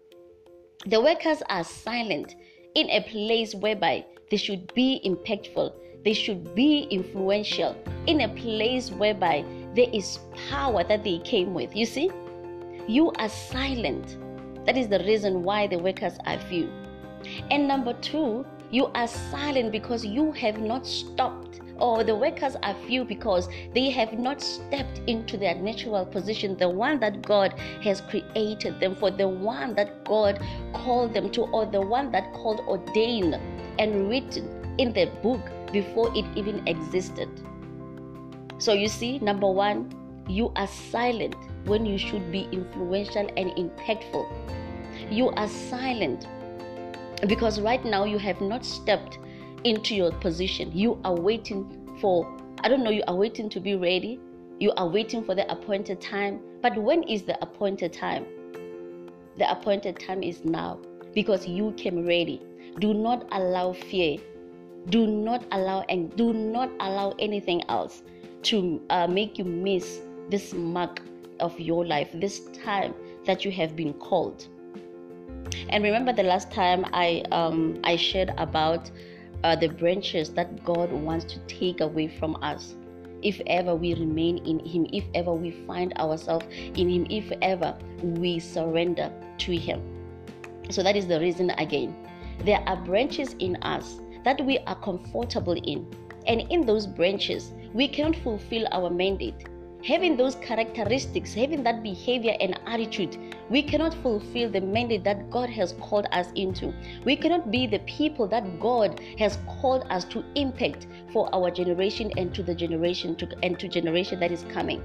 The 0.87 1.01
workers 1.01 1.43
are 1.49 1.65
silent 1.65 2.37
in 2.75 2.91
a 2.91 3.01
place 3.01 3.55
whereby 3.55 4.05
they 4.31 4.37
should 4.37 4.75
be 4.75 5.01
impactful, 5.03 5.73
they 6.05 6.13
should 6.13 6.55
be 6.55 6.87
influential, 6.91 7.75
in 8.07 8.21
a 8.21 8.29
place 8.29 8.91
whereby 8.91 9.47
there 9.75 9.89
is 9.95 10.19
power 10.51 10.85
that 10.85 11.03
they 11.03 11.21
came 11.21 11.55
with. 11.55 11.75
You 11.75 11.87
see, 11.87 12.11
you 12.87 13.13
are 13.13 13.31
silent. 13.31 14.19
That 14.67 14.77
is 14.77 14.89
the 14.89 14.99
reason 14.99 15.43
why 15.43 15.69
the 15.69 15.79
workers 15.79 16.19
are 16.27 16.39
few. 16.39 16.69
And 17.51 17.67
number 17.67 17.95
two, 17.95 18.45
you 18.71 18.89
are 18.95 19.09
silent 19.09 19.73
because 19.73 20.05
you 20.05 20.33
have 20.33 20.61
not 20.61 20.87
stopped 20.87 21.63
or 21.79 22.05
the 22.05 22.15
workers 22.15 22.57
are 22.63 22.75
few 22.87 23.05
because 23.05 23.49
they 23.75 23.91
have 23.91 24.19
not 24.19 24.41
stepped 24.41 25.01
into 25.07 25.37
their 25.37 25.55
natural 25.55 26.05
position, 26.07 26.57
the 26.57 26.69
one 26.69 27.01
that 27.01 27.23
God 27.23 27.53
has 27.83 28.01
created 28.01 28.81
them 28.81 28.95
for, 28.95 29.11
the 29.11 29.29
one 29.29 29.75
that 29.75 30.05
God 30.05 30.41
called 30.73 31.15
them 31.15 31.31
to, 31.33 31.43
or 31.43 31.67
the 31.67 31.81
one 31.81 32.11
that 32.13 32.33
called 32.33 32.61
ordained 32.61 33.35
and 33.79 34.09
written 34.09 34.75
in 34.79 34.93
the 34.93 35.07
book 35.23 35.41
before 35.73 36.11
it 36.17 36.25
even 36.37 36.67
existed. 36.69 37.29
So 38.59 38.73
you 38.73 38.89
see, 38.89 39.19
number 39.19 39.51
one, 39.51 39.93
you 40.29 40.53
are 40.57 40.69
silent 40.69 41.35
when 41.67 41.85
you 41.85 41.99
should 41.99 42.31
be 42.31 42.49
influential 42.53 43.29
and 43.37 43.51
impactful. 43.53 44.27
You 45.11 45.31
are 45.31 45.49
silent 45.49 46.27
Because 47.27 47.61
right 47.61 47.85
now 47.85 48.05
you 48.05 48.19
have 48.19 48.41
not 48.41 48.65
stepped 48.65 49.19
into 49.65 49.95
your 49.95 50.13
position. 50.13 50.71
You 50.73 51.01
are 51.05 51.15
waiting 51.15 51.97
for, 52.01 52.31
I 52.63 52.69
don't 52.69 52.85
know, 52.85 52.91
you 52.91 53.03
are 53.09 53.15
waiting 53.15 53.49
to 53.51 53.61
be 53.61 53.75
ready. 53.75 54.21
You 54.61 54.73
are 54.77 54.89
waiting 54.89 55.25
for 55.25 55.35
the 55.35 55.51
appointed 55.51 56.01
time. 56.01 56.41
But 56.63 56.77
when 56.77 57.03
is 57.05 57.23
the 57.23 57.41
appointed 57.43 57.93
time? 57.93 58.27
The 59.37 59.51
appointed 59.51 59.99
time 59.99 60.23
is 60.23 60.45
now 60.45 60.79
because 61.13 61.47
you 61.47 61.73
came 61.73 62.07
ready. 62.07 62.41
Do 62.79 62.95
not 62.95 63.27
allow 63.33 63.73
fear. 63.73 64.19
Do 64.91 65.07
not 65.07 65.45
allow 65.53 65.81
and 65.89 66.15
do 66.17 66.33
not 66.33 66.71
allow 66.81 67.15
anything 67.19 67.63
else 67.69 68.03
to 68.43 68.81
uh, 68.91 69.07
make 69.07 69.39
you 69.39 69.45
miss 69.45 70.01
this 70.29 70.53
mark 70.53 71.01
of 71.41 71.59
your 71.59 71.85
life, 71.85 72.11
this 72.15 72.41
time 72.65 72.95
that 73.25 73.45
you 73.45 73.51
have 73.51 73.75
been 73.75 73.95
called. 73.95 74.47
And 75.69 75.83
remember 75.83 76.13
the 76.13 76.23
last 76.23 76.53
time 76.53 76.85
I 76.93 77.25
um, 77.33 77.81
I 77.85 77.97
shared 77.97 78.33
about 78.37 78.91
uh, 79.45 79.55
the 79.55 79.69
branches 79.69 80.31
that 80.31 80.65
God 80.65 80.91
wants 80.91 81.27
to 81.27 81.39
take 81.41 81.81
away 81.83 82.09
from 82.09 82.37
us. 82.43 82.75
If 83.23 83.41
ever 83.47 83.77
we 83.77 83.95
remain 83.95 84.39
in 84.39 84.59
Him, 84.65 84.87
if 84.93 85.05
ever 85.15 85.33
we 85.33 85.51
find 85.67 85.97
ourselves 85.99 86.47
in 86.51 86.89
Him, 86.89 87.07
if 87.11 87.31
ever 87.43 87.77
we 88.03 88.39
surrender 88.41 89.13
to 89.39 89.57
Him. 89.57 89.83
So 90.71 90.83
that 90.83 90.97
is 90.97 91.07
the 91.07 91.21
reason 91.21 91.51
again. 91.51 91.95
There 92.45 92.61
are 92.67 92.77
branches 92.77 93.35
in 93.39 93.57
us 93.63 94.01
that 94.25 94.45
we 94.45 94.59
are 94.61 94.77
comfortable 94.81 95.53
in. 95.53 95.87
And 96.27 96.41
in 96.51 96.65
those 96.65 96.87
branches, 96.87 97.53
we 97.75 97.87
cannot 97.87 98.17
fulfill 98.17 98.67
our 98.73 98.89
mandate 98.89 99.45
having 99.85 100.17
those 100.17 100.35
characteristics, 100.37 101.35
having 101.35 101.63
that 101.63 101.83
behavior 101.83 102.35
and 102.41 102.59
attitude, 102.67 103.19
we 103.51 103.63
cannot 103.63 103.93
fulfill 103.95 104.51
the 104.51 104.61
mandate 104.61 105.05
that 105.05 105.31
God 105.31 105.51
has 105.51 105.73
called 105.81 106.07
us 106.11 106.29
into. 106.35 106.73
We 107.05 107.17
cannot 107.17 107.51
be 107.51 107.67
the 107.67 107.81
people 107.81 108.27
that 108.29 108.59
God 108.59 108.99
has 109.19 109.39
called 109.47 109.87
us 109.91 110.05
to 110.07 110.25
impact 110.35 110.87
for 111.13 111.33
our 111.35 111.51
generation 111.51 112.11
and 112.17 112.35
to 112.35 112.43
the 112.43 112.55
generation 112.55 113.15
to, 113.17 113.29
and 113.43 113.59
to 113.61 113.69
generation 113.69 114.21
that 114.21 114.33
is 114.33 114.45
coming. 114.45 114.83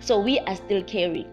So 0.00 0.20
we 0.20 0.38
are 0.40 0.54
still 0.54 0.84
carrying. 0.84 1.32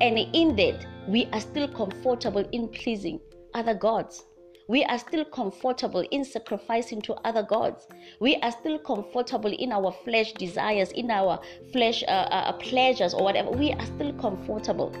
And 0.00 0.18
in 0.18 0.54
that, 0.56 0.86
we 1.08 1.26
are 1.32 1.40
still 1.40 1.66
comfortable 1.66 2.44
in 2.52 2.68
pleasing 2.68 3.20
other 3.54 3.74
gods 3.74 4.24
we 4.70 4.84
are 4.84 4.98
still 5.00 5.24
comfortable 5.24 6.04
in 6.12 6.24
sacrificing 6.24 7.02
to 7.02 7.14
other 7.24 7.42
gods. 7.42 7.88
We 8.20 8.36
are 8.36 8.52
still 8.52 8.78
comfortable 8.78 9.52
in 9.52 9.72
our 9.72 9.90
flesh 10.04 10.32
desires, 10.34 10.92
in 10.92 11.10
our 11.10 11.40
flesh 11.72 12.04
uh, 12.06 12.10
uh, 12.12 12.44
uh, 12.46 12.52
pleasures 12.52 13.12
or 13.12 13.24
whatever. 13.24 13.50
We 13.50 13.72
are 13.72 13.84
still 13.84 14.12
comfortable. 14.12 14.92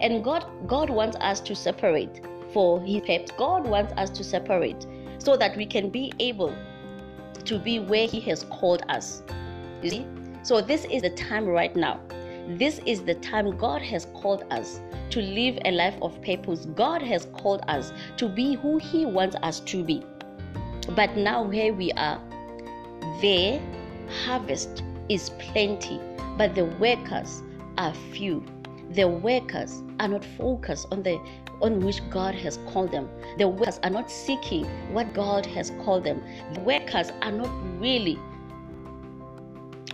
And 0.00 0.22
God, 0.22 0.46
God 0.68 0.88
wants 0.88 1.16
us 1.16 1.40
to 1.40 1.56
separate 1.56 2.20
for 2.52 2.80
His 2.80 3.00
purpose. 3.00 3.32
God 3.36 3.66
wants 3.66 3.92
us 3.96 4.08
to 4.10 4.22
separate 4.22 4.86
so 5.18 5.36
that 5.36 5.56
we 5.56 5.66
can 5.66 5.90
be 5.90 6.12
able 6.20 6.54
to 7.44 7.58
be 7.58 7.80
where 7.80 8.06
He 8.06 8.20
has 8.20 8.44
called 8.44 8.84
us. 8.88 9.24
You 9.82 9.90
see? 9.90 10.06
So 10.44 10.60
this 10.60 10.84
is 10.84 11.02
the 11.02 11.10
time 11.10 11.44
right 11.44 11.74
now. 11.74 11.98
This 12.56 12.80
is 12.86 13.02
the 13.02 13.14
time 13.16 13.58
God 13.58 13.82
has 13.82 14.06
called 14.14 14.44
us 14.50 14.80
to 15.10 15.20
live 15.20 15.58
a 15.66 15.70
life 15.70 15.96
of 16.00 16.18
purpose. 16.22 16.64
God 16.64 17.02
has 17.02 17.26
called 17.26 17.60
us 17.68 17.92
to 18.16 18.26
be 18.26 18.54
who 18.54 18.78
He 18.78 19.04
wants 19.04 19.36
us 19.42 19.60
to 19.60 19.84
be. 19.84 20.02
But 20.96 21.14
now, 21.14 21.46
here 21.50 21.74
we 21.74 21.92
are, 21.92 22.18
there, 23.20 23.60
harvest 24.24 24.82
is 25.10 25.28
plenty, 25.38 26.00
but 26.38 26.54
the 26.54 26.64
workers 26.80 27.42
are 27.76 27.92
few. 28.12 28.42
The 28.92 29.06
workers 29.06 29.82
are 30.00 30.08
not 30.08 30.24
focused 30.24 30.88
on 30.90 31.02
the 31.02 31.20
on 31.60 31.80
which 31.80 32.00
God 32.08 32.34
has 32.36 32.58
called 32.68 32.92
them. 32.92 33.10
The 33.36 33.46
workers 33.46 33.78
are 33.82 33.90
not 33.90 34.10
seeking 34.10 34.64
what 34.94 35.12
God 35.12 35.44
has 35.44 35.70
called 35.84 36.04
them. 36.04 36.22
The 36.54 36.60
workers 36.60 37.10
are 37.20 37.32
not 37.32 37.50
really 37.78 38.18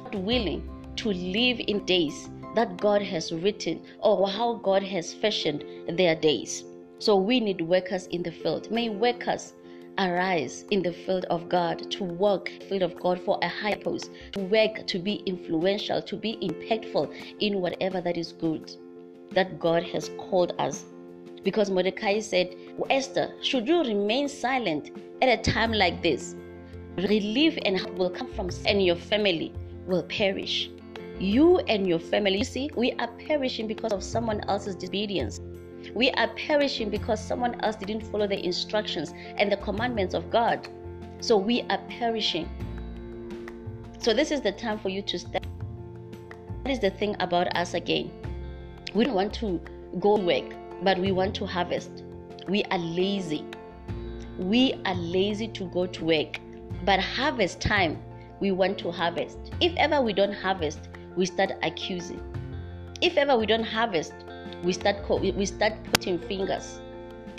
not 0.04 0.14
willing 0.14 0.70
to 0.96 1.08
live 1.08 1.60
in 1.66 1.84
days 1.84 2.28
that 2.54 2.76
God 2.76 3.02
has 3.02 3.32
written 3.32 3.82
or 4.00 4.28
how 4.28 4.54
God 4.54 4.82
has 4.82 5.12
fashioned 5.12 5.64
their 5.88 6.14
days. 6.14 6.64
So 6.98 7.16
we 7.16 7.40
need 7.40 7.60
workers 7.60 8.06
in 8.06 8.22
the 8.22 8.30
field. 8.30 8.70
May 8.70 8.88
workers 8.88 9.54
arise 9.98 10.64
in 10.70 10.82
the 10.82 10.92
field 10.92 11.24
of 11.26 11.48
God 11.48 11.90
to 11.92 12.04
work 12.04 12.50
field 12.68 12.82
of 12.82 12.98
God 13.00 13.20
for 13.20 13.38
a 13.42 13.48
high 13.48 13.74
post, 13.74 14.10
to 14.32 14.40
work 14.40 14.86
to 14.86 14.98
be 14.98 15.16
influential, 15.26 16.02
to 16.02 16.16
be 16.16 16.36
impactful 16.42 17.12
in 17.40 17.60
whatever 17.60 18.00
that 18.00 18.16
is 18.16 18.32
good 18.32 18.72
that 19.32 19.58
God 19.58 19.82
has 19.82 20.10
called 20.18 20.54
us. 20.58 20.84
Because 21.42 21.70
Mordecai 21.70 22.20
said, 22.20 22.54
Esther, 22.88 23.34
should 23.42 23.68
you 23.68 23.80
remain 23.82 24.28
silent 24.28 24.90
at 25.20 25.28
a 25.28 25.42
time 25.42 25.72
like 25.72 26.02
this? 26.02 26.34
Relief 26.96 27.58
and 27.64 27.78
help 27.78 27.94
will 27.96 28.10
come 28.10 28.32
from 28.32 28.48
and 28.66 28.84
your 28.84 28.96
family 28.96 29.52
will 29.86 30.04
perish 30.04 30.70
you 31.18 31.58
and 31.60 31.86
your 31.86 31.98
family. 31.98 32.38
You 32.38 32.44
see, 32.44 32.70
we 32.74 32.92
are 32.92 33.08
perishing 33.26 33.66
because 33.66 33.92
of 33.92 34.02
someone 34.02 34.40
else's 34.48 34.74
disobedience. 34.74 35.40
We 35.94 36.10
are 36.12 36.28
perishing 36.28 36.90
because 36.90 37.24
someone 37.24 37.60
else 37.60 37.76
didn't 37.76 38.02
follow 38.02 38.26
the 38.26 38.42
instructions 38.44 39.12
and 39.36 39.50
the 39.52 39.56
commandments 39.58 40.14
of 40.14 40.30
God. 40.30 40.68
So 41.20 41.36
we 41.36 41.62
are 41.62 41.78
perishing. 41.88 42.48
So 43.98 44.12
this 44.12 44.30
is 44.30 44.40
the 44.40 44.52
time 44.52 44.78
for 44.78 44.88
you 44.88 45.02
to 45.02 45.18
step. 45.18 45.46
That 46.64 46.70
is 46.70 46.78
the 46.80 46.90
thing 46.90 47.16
about 47.20 47.54
us 47.56 47.74
again. 47.74 48.10
We 48.94 49.04
don't 49.04 49.14
want 49.14 49.34
to 49.34 49.60
go 50.00 50.16
work, 50.16 50.44
but 50.82 50.98
we 50.98 51.12
want 51.12 51.34
to 51.36 51.46
harvest. 51.46 52.04
We 52.48 52.64
are 52.64 52.78
lazy. 52.78 53.44
We 54.38 54.74
are 54.84 54.94
lazy 54.94 55.48
to 55.48 55.64
go 55.66 55.86
to 55.86 56.04
work. 56.04 56.40
But 56.84 57.00
harvest 57.00 57.60
time, 57.60 58.02
we 58.40 58.52
want 58.52 58.78
to 58.78 58.90
harvest. 58.90 59.38
If 59.60 59.74
ever 59.76 60.02
we 60.02 60.12
don't 60.12 60.32
harvest, 60.32 60.88
we 61.16 61.26
start 61.26 61.52
accusing. 61.62 62.20
If 63.00 63.16
ever 63.16 63.36
we 63.36 63.46
don't 63.46 63.64
harvest, 63.64 64.14
we 64.62 64.72
start 64.72 64.96
we 65.08 65.46
start 65.46 65.74
putting 65.92 66.18
fingers. 66.18 66.80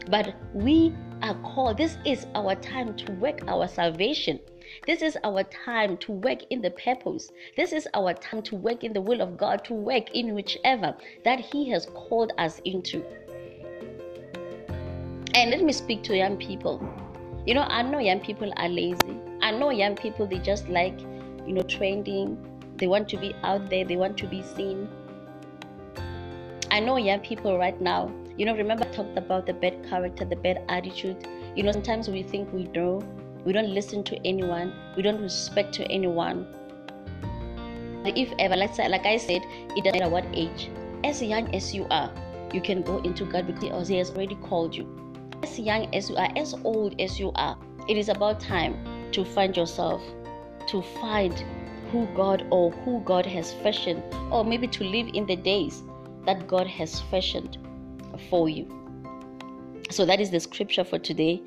But 0.10 0.36
we 0.54 0.94
are 1.22 1.36
called. 1.42 1.78
This 1.78 1.98
is 2.06 2.28
our 2.36 2.56
time 2.56 2.96
to 2.96 3.12
work 3.14 3.42
our 3.48 3.68
salvation. 3.68 4.40
This 4.86 5.02
is 5.02 5.18
our 5.24 5.44
time 5.44 5.98
to 5.98 6.12
work 6.12 6.40
in 6.50 6.62
the 6.62 6.72
purpose. 6.72 7.32
This 7.56 7.72
is 7.72 7.88
our 7.94 8.14
time 8.14 8.42
to 8.44 8.56
work 8.56 8.84
in 8.84 8.94
the 8.94 9.02
will 9.02 9.22
of 9.22 9.38
God, 9.38 9.64
to 9.66 9.74
work 9.74 10.12
in 10.12 10.34
whichever 10.34 10.96
that 11.24 11.40
He 11.40 11.70
has 11.70 11.88
called 11.88 12.34
us 12.38 12.60
into. 12.66 13.04
And 15.34 15.52
let 15.52 15.64
me 15.64 15.74
speak 15.74 16.04
to 16.04 16.16
young 16.16 16.38
people. 16.38 16.82
You 17.46 17.54
know, 17.54 17.62
I 17.62 17.82
know 17.82 18.00
young 18.00 18.20
people 18.20 18.52
are 18.58 18.70
lazy. 18.70 19.20
I 19.42 19.52
know 19.52 19.70
young 19.70 19.96
people 19.96 20.26
they 20.26 20.40
just 20.40 20.68
like, 20.70 21.00
you 21.46 21.54
know, 21.54 21.62
trending, 21.64 22.38
they 22.78 22.88
want 22.88 23.08
to 23.10 23.18
be 23.18 23.36
out 23.44 23.70
there, 23.70 23.86
they 23.86 23.96
want 23.96 24.18
to 24.18 24.28
be 24.28 24.42
seen. 24.42 24.90
I 26.72 26.80
know 26.80 26.98
young 26.98 27.22
people 27.22 27.58
right 27.58 27.80
now, 27.80 28.12
you 28.38 28.46
know, 28.46 28.56
remember 28.56 28.86
I 28.86 28.92
talked 28.92 29.18
about 29.18 29.46
the 29.46 29.54
bad 29.54 29.88
character, 29.88 30.26
the 30.26 30.36
bad 30.36 30.64
attitude. 30.68 31.26
You 31.56 31.64
know, 31.64 31.72
sometimes 31.72 32.10
we 32.10 32.22
think 32.22 32.52
we 32.52 32.66
know, 32.66 33.02
we 33.46 33.54
don't 33.54 33.70
listen 33.70 34.04
to 34.06 34.28
anyone, 34.28 34.74
we 34.98 35.04
don't 35.04 35.22
respect 35.22 35.74
to 35.76 35.86
anyone. 35.86 36.46
If 38.04 38.34
ever, 38.38 38.56
let's 38.56 38.76
say, 38.76 38.90
like 38.90 39.06
I 39.06 39.18
said, 39.18 39.42
it 39.76 39.84
doesn't 39.84 40.00
matter 40.00 40.12
what 40.12 40.26
age, 40.34 40.70
as 41.04 41.22
young 41.22 41.54
as 41.56 41.74
you 41.74 41.88
are, 41.90 42.12
you 42.54 42.62
can 42.62 42.82
go 42.82 42.98
into 43.00 43.26
God 43.26 43.48
because 43.48 43.88
He 43.88 43.98
has 43.98 44.12
already 44.12 44.36
called 44.36 44.76
you. 44.76 44.86
As 45.44 45.58
young 45.58 45.94
as 45.96 46.10
you 46.10 46.18
are, 46.18 46.30
as 46.36 46.54
old 46.66 47.00
as 47.00 47.20
you 47.20 47.32
are, 47.36 47.58
it 47.88 47.98
is 47.98 48.10
about 48.10 48.40
time 48.40 49.12
to 49.12 49.24
find 49.24 49.56
yourself, 49.56 50.02
to 50.68 50.82
find 51.00 51.44
who 51.96 52.06
God 52.08 52.46
or 52.50 52.72
who 52.72 53.00
God 53.06 53.26
has 53.26 53.54
fashioned, 53.54 54.04
or 54.30 54.44
maybe 54.44 54.68
to 54.68 54.84
live 54.84 55.08
in 55.14 55.26
the 55.26 55.38
days 55.38 55.82
that 56.26 56.46
God 56.46 56.68
has 56.68 57.00
fashioned 57.00 57.58
for 58.30 58.50
you. 58.50 58.68
So 59.92 60.06
that 60.06 60.20
is 60.20 60.30
the 60.30 60.42
scripture 60.42 60.84
for 60.84 61.00
today. 61.00 61.42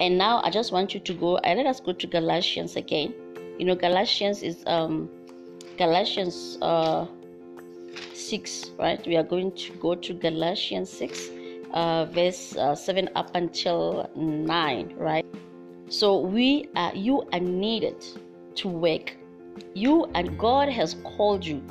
And 0.00 0.18
now 0.18 0.42
I 0.42 0.50
just 0.50 0.72
want 0.72 0.94
you 0.94 1.00
to 1.00 1.14
go 1.14 1.36
and 1.38 1.58
let 1.58 1.66
us 1.66 1.78
go 1.78 1.92
to 1.92 2.06
Galatians 2.08 2.74
again. 2.74 3.14
You 3.56 3.66
know, 3.66 3.76
Galatians 3.76 4.42
is 4.42 4.64
um 4.66 5.08
Galatians 5.78 6.58
uh 6.60 7.06
6, 8.14 8.70
right? 8.80 9.06
We 9.06 9.16
are 9.16 9.22
going 9.22 9.54
to 9.54 9.72
go 9.74 9.94
to 9.94 10.12
Galatians 10.12 10.90
6, 10.90 11.28
uh, 11.72 12.06
verse 12.06 12.56
uh, 12.56 12.74
7 12.74 13.10
up 13.14 13.30
until 13.36 14.10
9, 14.16 14.94
right? 14.96 15.24
So 15.88 16.18
we 16.18 16.68
are 16.74 16.92
you 16.96 17.22
are 17.32 17.38
needed 17.38 18.04
to 18.56 18.68
work 18.68 19.14
you 19.74 20.04
and 20.14 20.38
God 20.38 20.68
has 20.68 20.96
called 21.04 21.44
you 21.44 21.62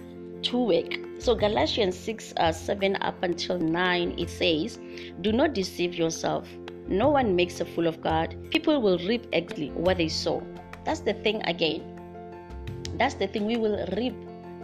to 0.44 0.58
work. 0.58 0.94
So 1.20 1.36
Galatians 1.36 1.98
6 1.98 2.34
uh, 2.38 2.52
7 2.52 2.98
up 2.98 3.22
until 3.24 3.58
9 3.58 4.16
it 4.18 4.30
says, 4.30 4.80
Do 5.22 5.32
not 5.32 5.54
deceive 5.54 5.94
yourself. 5.94 6.48
No 6.88 7.10
one 7.10 7.36
makes 7.36 7.62
a 7.62 7.66
fool 7.66 7.88
of 7.88 8.02
God. 8.02 8.36
People 8.52 8.82
will 8.82 8.98
reap 9.00 9.28
exactly 9.32 9.70
what 9.72 9.98
they 9.98 10.10
sow. 10.10 10.44
That's 10.86 11.00
the 11.00 11.13
thing 11.13 11.42
again. 11.44 11.82
That's 12.98 13.16
the 13.16 13.28
thing. 13.28 13.46
We 13.46 13.58
will 13.58 13.88
reap 13.96 14.13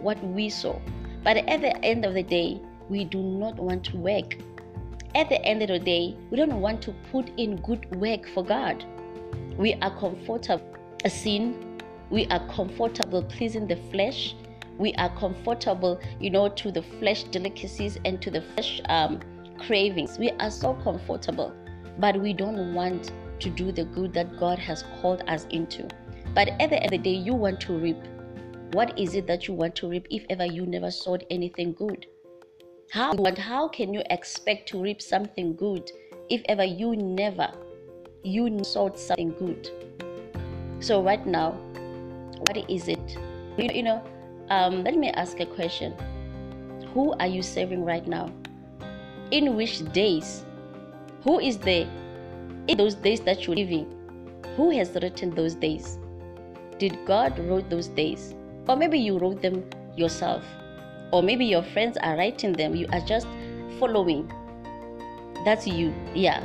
what 0.00 0.22
we 0.22 0.50
sow. 0.50 0.80
But 1.24 1.38
at 1.38 1.60
the 1.60 1.76
end 1.84 2.04
of 2.04 2.14
the 2.14 2.22
day, 2.22 2.60
we 2.88 3.04
do 3.04 3.22
not 3.22 3.56
want 3.56 3.84
to 3.84 3.96
work. 3.96 4.36
at 5.14 5.28
the 5.28 5.44
end 5.44 5.62
of 5.62 5.68
the 5.68 5.78
day, 5.78 6.16
we 6.30 6.36
don't 6.36 6.60
want 6.60 6.80
to 6.82 6.94
put 7.10 7.30
in 7.36 7.56
good 7.62 7.84
work 7.96 8.28
for 8.28 8.44
God. 8.44 8.84
We 9.56 9.74
are 9.74 9.90
comfortable 9.98 10.64
A 11.04 11.10
sin. 11.10 11.69
We 12.10 12.26
are 12.26 12.46
comfortable 12.48 13.22
pleasing 13.22 13.66
the 13.66 13.76
flesh. 13.90 14.34
We 14.78 14.92
are 14.94 15.10
comfortable, 15.16 16.00
you 16.18 16.30
know, 16.30 16.48
to 16.48 16.72
the 16.72 16.82
flesh 16.82 17.24
delicacies 17.24 17.98
and 18.04 18.20
to 18.22 18.30
the 18.30 18.42
flesh 18.42 18.80
um, 18.88 19.20
cravings. 19.58 20.18
We 20.18 20.30
are 20.32 20.50
so 20.50 20.74
comfortable, 20.74 21.54
but 21.98 22.20
we 22.20 22.32
don't 22.32 22.74
want 22.74 23.12
to 23.40 23.50
do 23.50 23.72
the 23.72 23.84
good 23.84 24.12
that 24.14 24.38
God 24.38 24.58
has 24.58 24.84
called 25.00 25.22
us 25.28 25.46
into. 25.50 25.88
But 26.34 26.48
at 26.60 26.70
the 26.70 26.82
end 26.82 26.86
of 26.86 26.90
the 26.90 26.98
day, 26.98 27.14
you 27.14 27.34
want 27.34 27.60
to 27.62 27.74
reap. 27.78 27.98
What 28.72 28.98
is 28.98 29.14
it 29.14 29.26
that 29.26 29.48
you 29.48 29.54
want 29.54 29.74
to 29.76 29.88
reap 29.88 30.06
if 30.10 30.24
ever 30.30 30.44
you 30.44 30.66
never 30.66 30.90
sowed 30.90 31.26
anything 31.30 31.72
good? 31.72 32.06
How 32.90 33.14
but 33.14 33.38
how 33.38 33.68
can 33.68 33.94
you 33.94 34.02
expect 34.10 34.68
to 34.70 34.82
reap 34.82 35.00
something 35.00 35.54
good 35.54 35.90
if 36.28 36.42
ever 36.48 36.64
you 36.64 36.96
never 36.96 37.52
you 38.22 38.64
sowed 38.64 38.98
something 38.98 39.32
good? 39.38 39.70
So 40.80 41.02
right 41.02 41.24
now, 41.26 41.60
what 42.38 42.70
is 42.70 42.88
it? 42.88 43.18
You 43.58 43.82
know, 43.82 44.02
um, 44.48 44.84
let 44.84 44.96
me 44.96 45.10
ask 45.10 45.40
a 45.40 45.46
question. 45.46 45.94
Who 46.94 47.12
are 47.14 47.26
you 47.26 47.42
serving 47.42 47.84
right 47.84 48.06
now? 48.06 48.30
In 49.30 49.56
which 49.56 49.84
days? 49.92 50.44
Who 51.24 51.38
is 51.38 51.58
there 51.58 51.88
in 52.66 52.78
those 52.78 52.94
days 52.94 53.20
that 53.20 53.46
you're 53.46 53.56
living? 53.56 53.86
Who 54.56 54.70
has 54.70 54.90
written 55.00 55.30
those 55.30 55.54
days? 55.54 55.98
Did 56.78 56.98
God 57.06 57.38
wrote 57.38 57.68
those 57.70 57.88
days? 57.88 58.34
Or 58.66 58.76
maybe 58.76 58.98
you 58.98 59.18
wrote 59.18 59.42
them 59.42 59.64
yourself 59.96 60.44
or 61.12 61.22
maybe 61.22 61.44
your 61.44 61.62
friends 61.62 61.96
are 62.02 62.16
writing 62.16 62.52
them 62.52 62.74
you 62.74 62.86
are 62.92 63.00
just 63.00 63.26
following 63.78 64.30
that's 65.44 65.66
you 65.66 65.92
yeah 66.14 66.42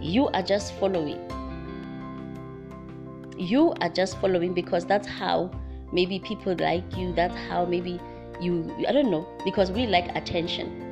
you 0.00 0.28
are 0.28 0.42
just 0.42 0.74
following 0.74 1.18
you 3.38 3.72
are 3.80 3.88
just 3.88 4.18
following 4.18 4.52
because 4.52 4.84
that's 4.84 5.06
how 5.06 5.50
maybe 5.92 6.18
people 6.18 6.54
like 6.58 6.96
you 6.96 7.12
that's 7.14 7.34
how 7.48 7.64
maybe 7.64 8.00
you 8.40 8.74
i 8.88 8.92
don't 8.92 9.10
know 9.10 9.26
because 9.44 9.70
we 9.70 9.86
like 9.86 10.14
attention 10.16 10.84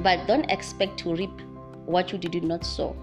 but 0.00 0.26
don't 0.26 0.50
expect 0.50 0.98
to 0.98 1.14
reap 1.14 1.40
what 1.86 2.12
you 2.12 2.18
did 2.18 2.42
not 2.44 2.64
sow 2.64 2.96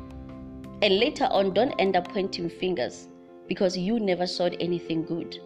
and 0.81 0.99
later 0.99 1.25
on 1.25 1.53
don't 1.53 1.73
end 1.79 1.95
up 1.95 2.07
pointing 2.11 2.49
fingers 2.49 3.07
because 3.47 3.77
you 3.77 3.99
never 3.99 4.25
sowed 4.25 4.55
anything 4.59 5.03
good 5.03 5.39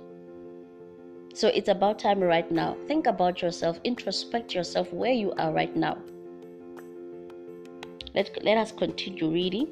so 1.36 1.48
it's 1.48 1.67
about 1.67 1.98
time 1.98 2.20
right 2.20 2.50
now. 2.51 2.77
Think 2.88 3.08
about 3.08 3.41
yourself, 3.41 3.82
introspect 3.84 4.53
yourself 4.53 4.93
where 4.93 5.12
you 5.12 5.34
are 5.34 5.51
right 5.51 5.75
now. 5.75 5.98
Let, 8.13 8.43
let 8.43 8.58
us 8.60 8.72
continue 8.72 9.32
reading. 9.32 9.70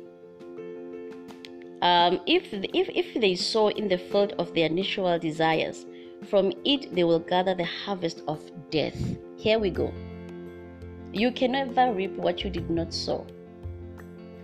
Um, 1.81 2.21
if, 2.27 2.53
if, 2.53 2.89
if 2.89 3.19
they 3.19 3.35
sow 3.35 3.69
in 3.69 3.88
the 3.88 3.97
field 3.97 4.33
of 4.38 4.53
their 4.53 4.69
natural 4.69 5.17
desires, 5.17 5.85
from 6.29 6.53
it 6.63 6.93
they 6.93 7.03
will 7.03 7.19
gather 7.19 7.55
the 7.55 7.65
harvest 7.65 8.21
of 8.27 8.39
death. 8.69 9.00
Here 9.38 9.57
we 9.57 9.71
go. 9.71 9.91
You 11.11 11.31
can 11.31 11.53
never 11.53 11.91
reap 11.91 12.11
what 12.13 12.43
you 12.43 12.50
did 12.50 12.69
not 12.69 12.93
sow. 12.93 13.25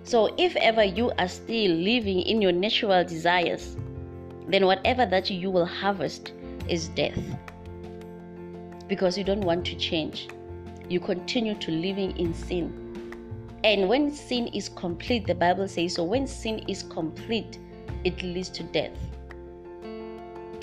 So, 0.03 0.34
if 0.38 0.56
ever 0.56 0.84
you 0.84 1.12
are 1.20 1.27
still 1.27 1.72
living 1.72 2.22
in 2.22 2.41
your 2.41 2.53
natural 2.53 3.03
desires, 3.03 3.75
then 4.48 4.65
whatever 4.65 5.06
that 5.06 5.29
you 5.29 5.51
will 5.51 5.65
harvest 5.65 6.32
is 6.67 6.88
death. 6.89 7.20
Because 8.88 9.17
you 9.17 9.24
don't 9.24 9.41
want 9.41 9.65
to 9.65 9.75
change. 9.75 10.29
You 10.89 11.00
continue 11.01 11.56
to 11.56 11.72
living 11.72 12.17
in 12.17 12.34
sin. 12.34 12.87
And 13.64 13.90
when 13.90 14.12
sin 14.12 14.48
is 14.48 14.70
complete, 14.70 15.28
the 15.28 15.36
Bible 15.36 15.68
says, 15.68 15.96
so 15.96 16.03
when 16.03 16.27
sin 16.27 16.60
is 16.68 16.84
complete, 16.84 17.60
it 18.03 18.22
leads 18.22 18.50
to 18.50 18.64
death. 18.64 18.98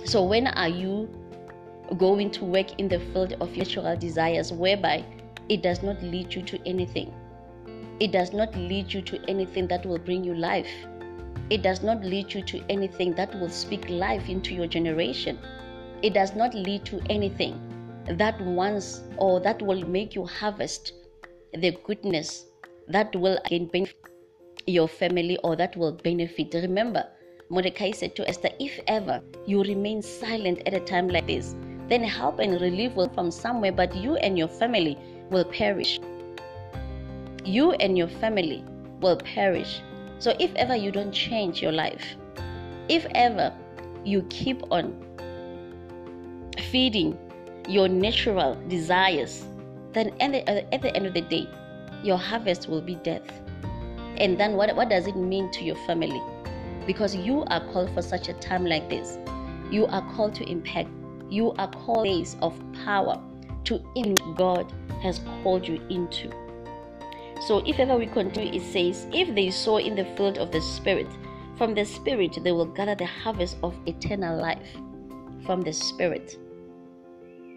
So 0.04 0.22
when 0.22 0.46
are 0.46 0.68
you 0.68 1.08
going 1.98 2.30
to 2.32 2.44
work 2.44 2.78
in 2.78 2.88
the 2.88 3.00
field 3.00 3.34
of 3.40 3.56
natural 3.56 3.96
desires 3.96 4.52
whereby 4.52 5.04
it 5.48 5.62
does 5.62 5.82
not 5.82 6.02
lead 6.02 6.34
you 6.34 6.42
to 6.42 6.58
anything? 6.66 7.12
It 8.00 8.12
does 8.12 8.32
not 8.32 8.54
lead 8.56 8.92
you 8.92 9.02
to 9.02 9.22
anything 9.28 9.66
that 9.68 9.84
will 9.84 9.98
bring 9.98 10.24
you 10.24 10.34
life. 10.34 10.70
It 11.50 11.62
does 11.62 11.82
not 11.82 12.02
lead 12.04 12.32
you 12.32 12.42
to 12.42 12.64
anything 12.68 13.14
that 13.14 13.34
will 13.38 13.50
speak 13.50 13.88
life 13.88 14.28
into 14.28 14.54
your 14.54 14.66
generation 14.66 15.38
it 16.04 16.12
does 16.12 16.34
not 16.36 16.54
lead 16.54 16.84
to 16.84 17.00
anything 17.08 17.58
that 18.06 18.38
once 18.42 19.00
or 19.16 19.40
that 19.40 19.62
will 19.62 19.82
make 19.88 20.14
you 20.14 20.26
harvest 20.26 20.92
the 21.54 21.70
goodness 21.84 22.44
that 22.88 23.14
will 23.16 23.38
again 23.44 23.66
benefit 23.66 23.96
your 24.66 24.88
family 24.88 25.38
or 25.44 25.56
that 25.56 25.76
will 25.76 25.92
benefit. 25.92 26.54
Remember, 26.54 27.06
Mordecai 27.50 27.90
said 27.90 28.16
to 28.16 28.28
Esther, 28.28 28.50
if 28.58 28.80
ever 28.86 29.22
you 29.46 29.62
remain 29.62 30.02
silent 30.02 30.62
at 30.66 30.74
a 30.74 30.80
time 30.80 31.08
like 31.08 31.26
this, 31.26 31.54
then 31.88 32.02
help 32.02 32.38
and 32.38 32.60
relief 32.60 32.94
will 32.94 33.08
come 33.08 33.14
from 33.14 33.30
somewhere, 33.30 33.72
but 33.72 33.94
you 33.94 34.16
and 34.16 34.38
your 34.38 34.48
family 34.48 34.96
will 35.30 35.44
perish. 35.44 36.00
You 37.44 37.72
and 37.72 37.98
your 37.98 38.08
family 38.08 38.64
will 39.00 39.16
perish. 39.16 39.82
So 40.18 40.34
if 40.40 40.54
ever 40.54 40.74
you 40.74 40.90
don't 40.90 41.12
change 41.12 41.60
your 41.60 41.72
life, 41.72 42.16
if 42.88 43.06
ever 43.14 43.52
you 44.04 44.22
keep 44.30 44.62
on 44.70 44.94
feeding 46.70 47.18
your 47.68 47.88
natural 47.88 48.54
desires, 48.68 49.44
then 49.92 50.12
at 50.20 50.32
the, 50.32 50.74
at 50.74 50.80
the 50.80 50.94
end 50.96 51.06
of 51.06 51.14
the 51.14 51.20
day, 51.20 51.48
your 52.04 52.18
harvest 52.18 52.68
will 52.68 52.82
be 52.82 52.96
death. 52.96 53.22
And 54.18 54.38
then 54.38 54.54
what, 54.54 54.74
what 54.76 54.90
does 54.90 55.06
it 55.06 55.16
mean 55.16 55.50
to 55.52 55.64
your 55.64 55.76
family? 55.86 56.22
Because 56.86 57.16
you 57.16 57.44
are 57.44 57.60
called 57.72 57.90
for 57.94 58.02
such 58.02 58.28
a 58.28 58.34
time 58.34 58.66
like 58.66 58.88
this. 58.88 59.18
You 59.70 59.86
are 59.86 60.02
called 60.14 60.34
to 60.34 60.48
impact. 60.48 60.90
You 61.30 61.52
are 61.52 61.70
called 61.70 62.04
days 62.04 62.36
of 62.42 62.54
power 62.84 63.20
to 63.64 63.82
in 63.94 64.14
God 64.36 64.70
has 65.02 65.20
called 65.42 65.66
you 65.66 65.80
into. 65.88 66.30
So 67.46 67.62
if 67.66 67.78
ever 67.78 67.96
we 67.96 68.06
continue, 68.06 68.52
it 68.52 68.62
says, 68.62 69.06
if 69.12 69.34
they 69.34 69.50
sow 69.50 69.78
in 69.78 69.96
the 69.96 70.04
field 70.16 70.38
of 70.38 70.52
the 70.52 70.60
Spirit, 70.60 71.08
from 71.56 71.74
the 71.74 71.84
Spirit 71.84 72.38
they 72.42 72.52
will 72.52 72.66
gather 72.66 72.94
the 72.94 73.06
harvest 73.06 73.56
of 73.62 73.74
eternal 73.86 74.40
life. 74.40 74.76
From 75.44 75.62
the 75.62 75.72
Spirit 75.72 76.38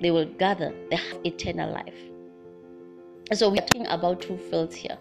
they 0.01 0.11
will 0.11 0.25
gather 0.25 0.73
the 0.89 0.99
eternal 1.25 1.71
life. 1.71 2.06
So 3.33 3.49
we 3.49 3.59
are 3.59 3.65
talking 3.65 3.87
about 3.87 4.21
two 4.21 4.37
fields 4.37 4.75
here. 4.75 4.97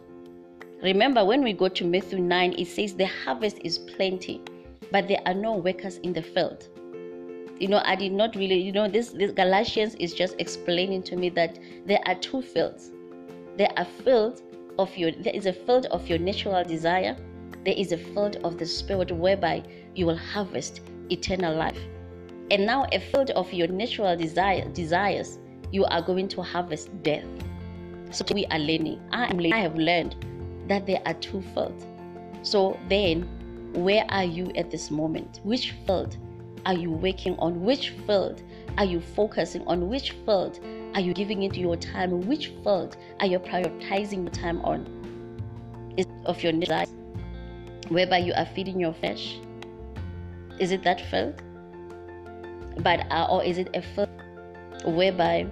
Remember, 0.83 1.25
when 1.25 1.43
we 1.43 1.53
go 1.53 1.69
to 1.69 1.85
Matthew 1.85 2.19
9, 2.19 2.55
it 2.59 2.67
says 2.67 2.95
the 2.95 3.07
harvest 3.07 3.59
is 3.63 3.79
plenty, 3.79 4.43
but 4.91 5.09
there 5.09 5.21
are 5.27 5.35
no 5.35 5.55
workers 5.55 5.99
in 5.99 6.13
the 6.13 6.23
field. 6.23 6.69
You 7.59 7.69
know, 7.69 7.83
I 7.85 7.95
did 7.95 8.13
not 8.13 8.35
really, 8.35 8.61
you 8.61 8.73
know, 8.73 8.89
this, 8.89 9.11
this 9.11 9.33
Galatians 9.33 9.95
is 9.97 10.13
just 10.13 10.35
explaining 10.39 11.03
to 11.05 11.17
me 11.17 11.29
that 11.31 11.59
there 11.87 12.01
are 12.07 12.15
two 12.17 12.43
fields. 12.43 12.91
There 13.57 13.71
are 13.77 13.85
fields 13.85 14.43
of 14.79 14.95
your 14.97 15.13
there 15.13 15.35
is 15.35 15.47
a 15.47 15.53
field 15.53 15.87
of 15.87 16.07
your 16.09 16.19
natural 16.19 16.63
desire, 16.63 17.17
there 17.65 17.75
is 17.77 17.93
a 17.93 17.97
field 17.99 18.37
of 18.45 18.59
the 18.59 18.67
spirit 18.67 19.11
whereby 19.11 19.63
you 19.95 20.05
will 20.05 20.19
harvest 20.19 20.83
eternal 21.11 21.57
life 21.57 21.81
and 22.51 22.65
now 22.65 22.87
a 22.93 23.01
field 23.01 23.31
of 23.31 23.53
your 23.53 23.69
natural 23.69 24.17
desire, 24.17 24.69
desires, 24.69 25.39
you 25.73 25.85
are 25.87 26.01
going 26.01 26.29
to 26.29 26.43
harvest 26.43 26.91
death. 27.03 27.25
So 28.11 28.25
we 28.33 28.47
are 28.47 28.59
learning. 28.59 29.01
I 29.13 29.27
am 29.27 29.41
I 29.53 29.59
have 29.59 29.77
learned 29.77 30.17
that 30.69 30.87
there 30.87 31.01
are 31.07 31.15
two 31.15 31.43
fields. 31.55 31.85
So 32.43 32.79
then, 32.89 33.23
where 33.73 34.05
are 34.09 34.25
you 34.25 34.53
at 34.57 34.71
this 34.71 34.91
moment? 34.91 35.41
Which 35.43 35.73
field 35.87 36.17
are 36.65 36.75
you 36.75 36.91
working 36.91 37.37
on? 37.39 37.63
Which 37.63 37.91
field 38.07 38.43
are 38.79 38.85
you 38.85 39.01
focusing 39.01 39.67
on? 39.67 39.89
Which 39.89 40.13
field 40.25 40.61
are 40.95 41.01
you 41.01 41.15
giving 41.15 41.43
it 41.43 41.57
your 41.57 41.77
time? 41.77 42.27
Which 42.27 42.49
field 42.65 42.97
are 43.21 43.27
you 43.27 43.39
prioritizing 43.39 44.23
your 44.23 44.31
time 44.31 44.61
on? 44.63 44.87
Is 45.97 46.07
of 46.25 46.43
your 46.43 46.53
desires, 46.53 46.89
whereby 47.89 48.19
you 48.19 48.33
are 48.35 48.47
feeding 48.47 48.81
your 48.81 48.93
flesh? 48.93 49.39
Is 50.59 50.73
it 50.73 50.83
that 50.85 51.01
field? 51.11 51.43
but 52.83 53.11
uh, 53.11 53.27
or 53.31 53.43
is 53.43 53.59
it 53.59 53.69
a 53.75 53.83
field 53.83 54.09
whereby 54.85 55.47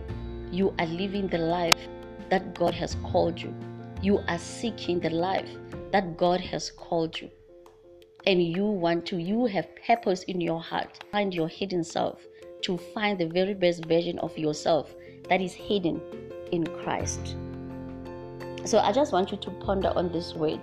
you 0.50 0.74
are 0.78 0.86
living 0.86 1.28
the 1.28 1.38
life 1.38 1.88
that 2.34 2.52
God 2.52 2.74
has 2.74 2.96
called 3.04 3.40
you? 3.40 3.54
You 4.02 4.18
are 4.26 4.38
seeking 4.38 4.98
the 4.98 5.10
life 5.10 5.48
that 5.92 6.16
God 6.16 6.40
has 6.40 6.68
called 6.68 7.20
you. 7.20 7.30
And 8.26 8.42
you 8.42 8.64
want 8.64 9.06
to, 9.06 9.18
you 9.18 9.46
have 9.46 9.68
purpose 9.86 10.24
in 10.24 10.40
your 10.40 10.60
heart, 10.60 11.04
find 11.12 11.32
your 11.32 11.46
hidden 11.46 11.84
self, 11.84 12.20
to 12.62 12.76
find 12.92 13.20
the 13.20 13.28
very 13.28 13.54
best 13.54 13.84
version 13.84 14.18
of 14.18 14.36
yourself 14.36 14.92
that 15.28 15.40
is 15.40 15.52
hidden 15.52 16.00
in 16.50 16.66
Christ. 16.66 17.36
So 18.64 18.80
I 18.80 18.90
just 18.90 19.12
want 19.12 19.30
you 19.30 19.36
to 19.38 19.50
ponder 19.50 19.92
on 19.94 20.10
this 20.10 20.34
word. 20.34 20.58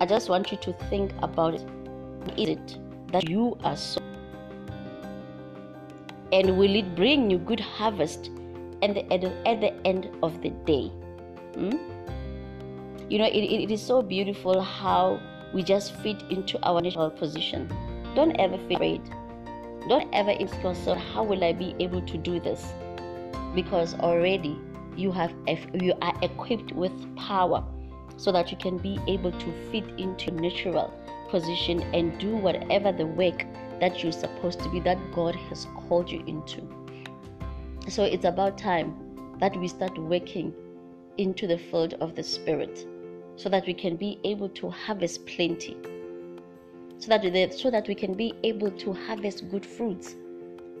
I 0.00 0.06
just 0.06 0.28
want 0.28 0.50
you 0.50 0.58
to 0.58 0.72
think 0.88 1.12
about 1.22 1.54
it. 1.54 1.64
Is 2.36 2.48
it 2.48 2.78
that 3.12 3.28
you 3.28 3.56
are 3.62 3.76
so 3.76 4.00
and 6.32 6.58
will 6.58 6.74
it 6.74 6.96
bring 6.96 7.30
you 7.30 7.38
good 7.38 7.60
harvest 7.60 8.30
at 8.82 8.94
the, 8.94 9.12
at 9.12 9.20
the, 9.20 9.48
at 9.48 9.60
the 9.60 9.72
end 9.86 10.10
of 10.22 10.40
the 10.42 10.50
day? 10.50 10.88
Hmm? 11.54 11.76
You 13.08 13.18
know, 13.18 13.26
it, 13.26 13.38
it 13.38 13.70
is 13.70 13.82
so 13.82 14.02
beautiful 14.02 14.60
how 14.60 15.20
we 15.52 15.62
just 15.62 15.96
fit 15.96 16.22
into 16.30 16.58
our 16.62 16.80
natural 16.80 17.10
position. 17.10 17.68
Don't 18.14 18.36
ever 18.36 18.56
feel 18.68 18.76
afraid. 18.76 19.02
Don't 19.88 20.08
ever 20.12 20.30
ask 20.30 20.62
yourself, 20.62 20.98
how 20.98 21.24
will 21.24 21.42
I 21.42 21.52
be 21.52 21.74
able 21.80 22.02
to 22.02 22.18
do 22.18 22.38
this? 22.38 22.72
Because 23.54 23.94
already 23.94 24.56
you 24.96 25.10
have 25.12 25.32
you 25.74 25.94
are 26.02 26.14
equipped 26.22 26.72
with 26.72 26.92
power 27.16 27.64
so 28.16 28.30
that 28.30 28.50
you 28.50 28.56
can 28.58 28.76
be 28.76 29.00
able 29.08 29.32
to 29.32 29.70
fit 29.70 29.84
into 29.98 30.30
natural 30.30 30.92
position 31.30 31.80
and 31.94 32.18
do 32.18 32.36
whatever 32.36 32.92
the 32.92 33.06
work 33.06 33.46
that 33.80 34.02
you're 34.02 34.12
supposed 34.12 34.60
to 34.60 34.68
be 34.68 34.80
that 34.80 34.98
God 35.12 35.34
has 35.34 35.66
called 35.88 36.10
you 36.10 36.22
into. 36.26 36.60
So 37.88 38.04
it's 38.04 38.24
about 38.24 38.58
time 38.58 38.94
that 39.40 39.56
we 39.56 39.68
start 39.68 39.98
working 39.98 40.54
into 41.18 41.46
the 41.46 41.58
field 41.58 41.94
of 41.94 42.14
the 42.14 42.22
spirit 42.22 42.86
so 43.36 43.48
that 43.48 43.66
we 43.66 43.74
can 43.74 43.96
be 43.96 44.18
able 44.24 44.48
to 44.50 44.70
harvest 44.70 45.26
plenty. 45.26 45.76
So 46.98 47.08
that 47.08 47.54
so 47.54 47.70
that 47.70 47.88
we 47.88 47.94
can 47.94 48.12
be 48.14 48.34
able 48.44 48.70
to 48.70 48.92
harvest 48.92 49.50
good 49.50 49.64
fruits 49.64 50.14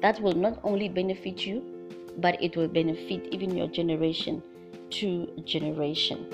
that 0.02 0.20
will 0.20 0.34
not 0.34 0.60
only 0.64 0.88
benefit 0.88 1.46
you 1.46 1.64
but 2.18 2.42
it 2.42 2.56
will 2.56 2.68
benefit 2.68 3.28
even 3.32 3.56
your 3.56 3.68
generation 3.68 4.42
to 4.90 5.26
generation. 5.44 6.26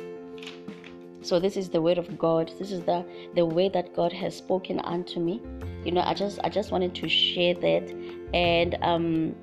So 1.23 1.39
this 1.39 1.57
is 1.57 1.69
the 1.69 1.81
word 1.83 1.99
of 1.99 2.19
god. 2.19 2.53
This 2.59 2.71
is 2.73 2.83
the 2.83 3.05
the 3.35 3.45
way 3.45 3.69
that 3.69 3.95
god 3.95 4.13
has 4.13 4.37
spoken 4.37 4.81
unto 4.81 5.21
me. 5.21 5.41
You 5.85 5.93
know 5.93 6.03
i 6.03 6.15
just 6.15 6.41
i 6.43 6.49
just 6.49 6.73
wanted 6.73 6.95
to 6.97 7.09
share 7.09 7.55
that. 7.55 7.95
And 8.35 8.77
um 8.83 9.35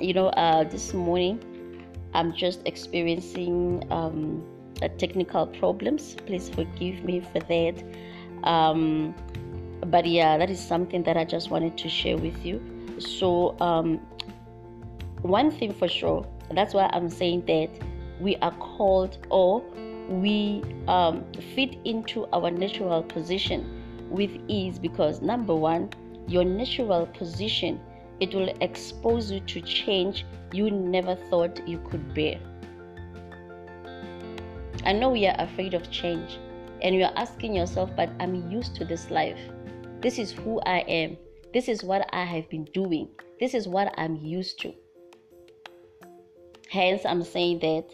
you 0.00 0.12
know 0.12 0.28
uh 0.28 0.64
this 0.64 0.94
morning 0.94 1.40
i'm 2.14 2.32
just 2.34 2.60
experiencing 2.66 3.84
um 3.90 4.44
technical 4.86 5.46
problems. 5.46 6.14
Please 6.26 6.48
forgive 6.48 7.02
me 7.04 7.20
for 7.20 7.40
that. 7.40 7.82
Um 8.44 9.14
but 9.86 10.06
yeah 10.06 10.36
that 10.38 10.50
is 10.50 10.60
something 10.60 11.02
that 11.04 11.16
i 11.16 11.24
just 11.24 11.50
wanted 11.50 11.76
to 11.78 11.88
share 11.88 12.16
with 12.16 12.44
you. 12.44 12.60
So 12.98 13.56
um, 13.60 14.00
one 15.22 15.50
thing 15.50 15.72
for 15.72 15.88
sure 15.88 16.24
that's 16.52 16.74
why 16.74 16.88
i'm 16.92 17.08
saying 17.10 17.44
that 17.46 17.68
we 18.20 18.36
are 18.36 18.52
called 18.52 19.18
or 19.30 19.60
we 20.08 20.62
um, 20.86 21.24
fit 21.54 21.76
into 21.84 22.26
our 22.32 22.50
natural 22.50 23.02
position 23.02 24.08
with 24.10 24.30
ease 24.48 24.78
because 24.78 25.20
number 25.20 25.54
one 25.54 25.90
your 26.28 26.44
natural 26.44 27.06
position 27.06 27.80
it 28.20 28.34
will 28.34 28.52
expose 28.60 29.30
you 29.30 29.40
to 29.40 29.60
change 29.60 30.24
you 30.52 30.70
never 30.70 31.14
thought 31.30 31.66
you 31.68 31.78
could 31.90 32.14
bear 32.14 32.38
i 34.84 34.92
know 34.92 35.10
we 35.10 35.26
are 35.26 35.36
afraid 35.38 35.74
of 35.74 35.90
change 35.90 36.38
and 36.82 36.94
you're 36.94 37.16
asking 37.16 37.54
yourself 37.54 37.90
but 37.96 38.10
i'm 38.20 38.50
used 38.50 38.74
to 38.74 38.84
this 38.84 39.10
life 39.10 39.38
this 40.00 40.20
is 40.20 40.30
who 40.30 40.60
I 40.60 40.78
am. 40.86 41.16
This 41.52 41.66
is 41.68 41.82
what 41.82 42.08
I 42.12 42.22
have 42.22 42.48
been 42.48 42.66
doing. 42.72 43.08
This 43.40 43.52
is 43.52 43.66
what 43.66 43.92
I'm 43.98 44.14
used 44.14 44.60
to. 44.60 44.72
Hence, 46.68 47.04
I'm 47.04 47.24
saying 47.24 47.58
that 47.60 47.84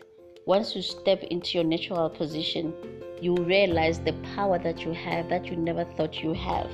once 0.44 0.76
you 0.76 0.82
step 0.82 1.22
into 1.22 1.56
your 1.56 1.64
natural 1.64 2.10
position, 2.10 2.74
you 3.22 3.34
realize 3.36 4.00
the 4.00 4.12
power 4.34 4.58
that 4.58 4.80
you 4.84 4.92
have 4.92 5.30
that 5.30 5.46
you 5.46 5.56
never 5.56 5.84
thought 5.96 6.22
you 6.22 6.34
have. 6.34 6.70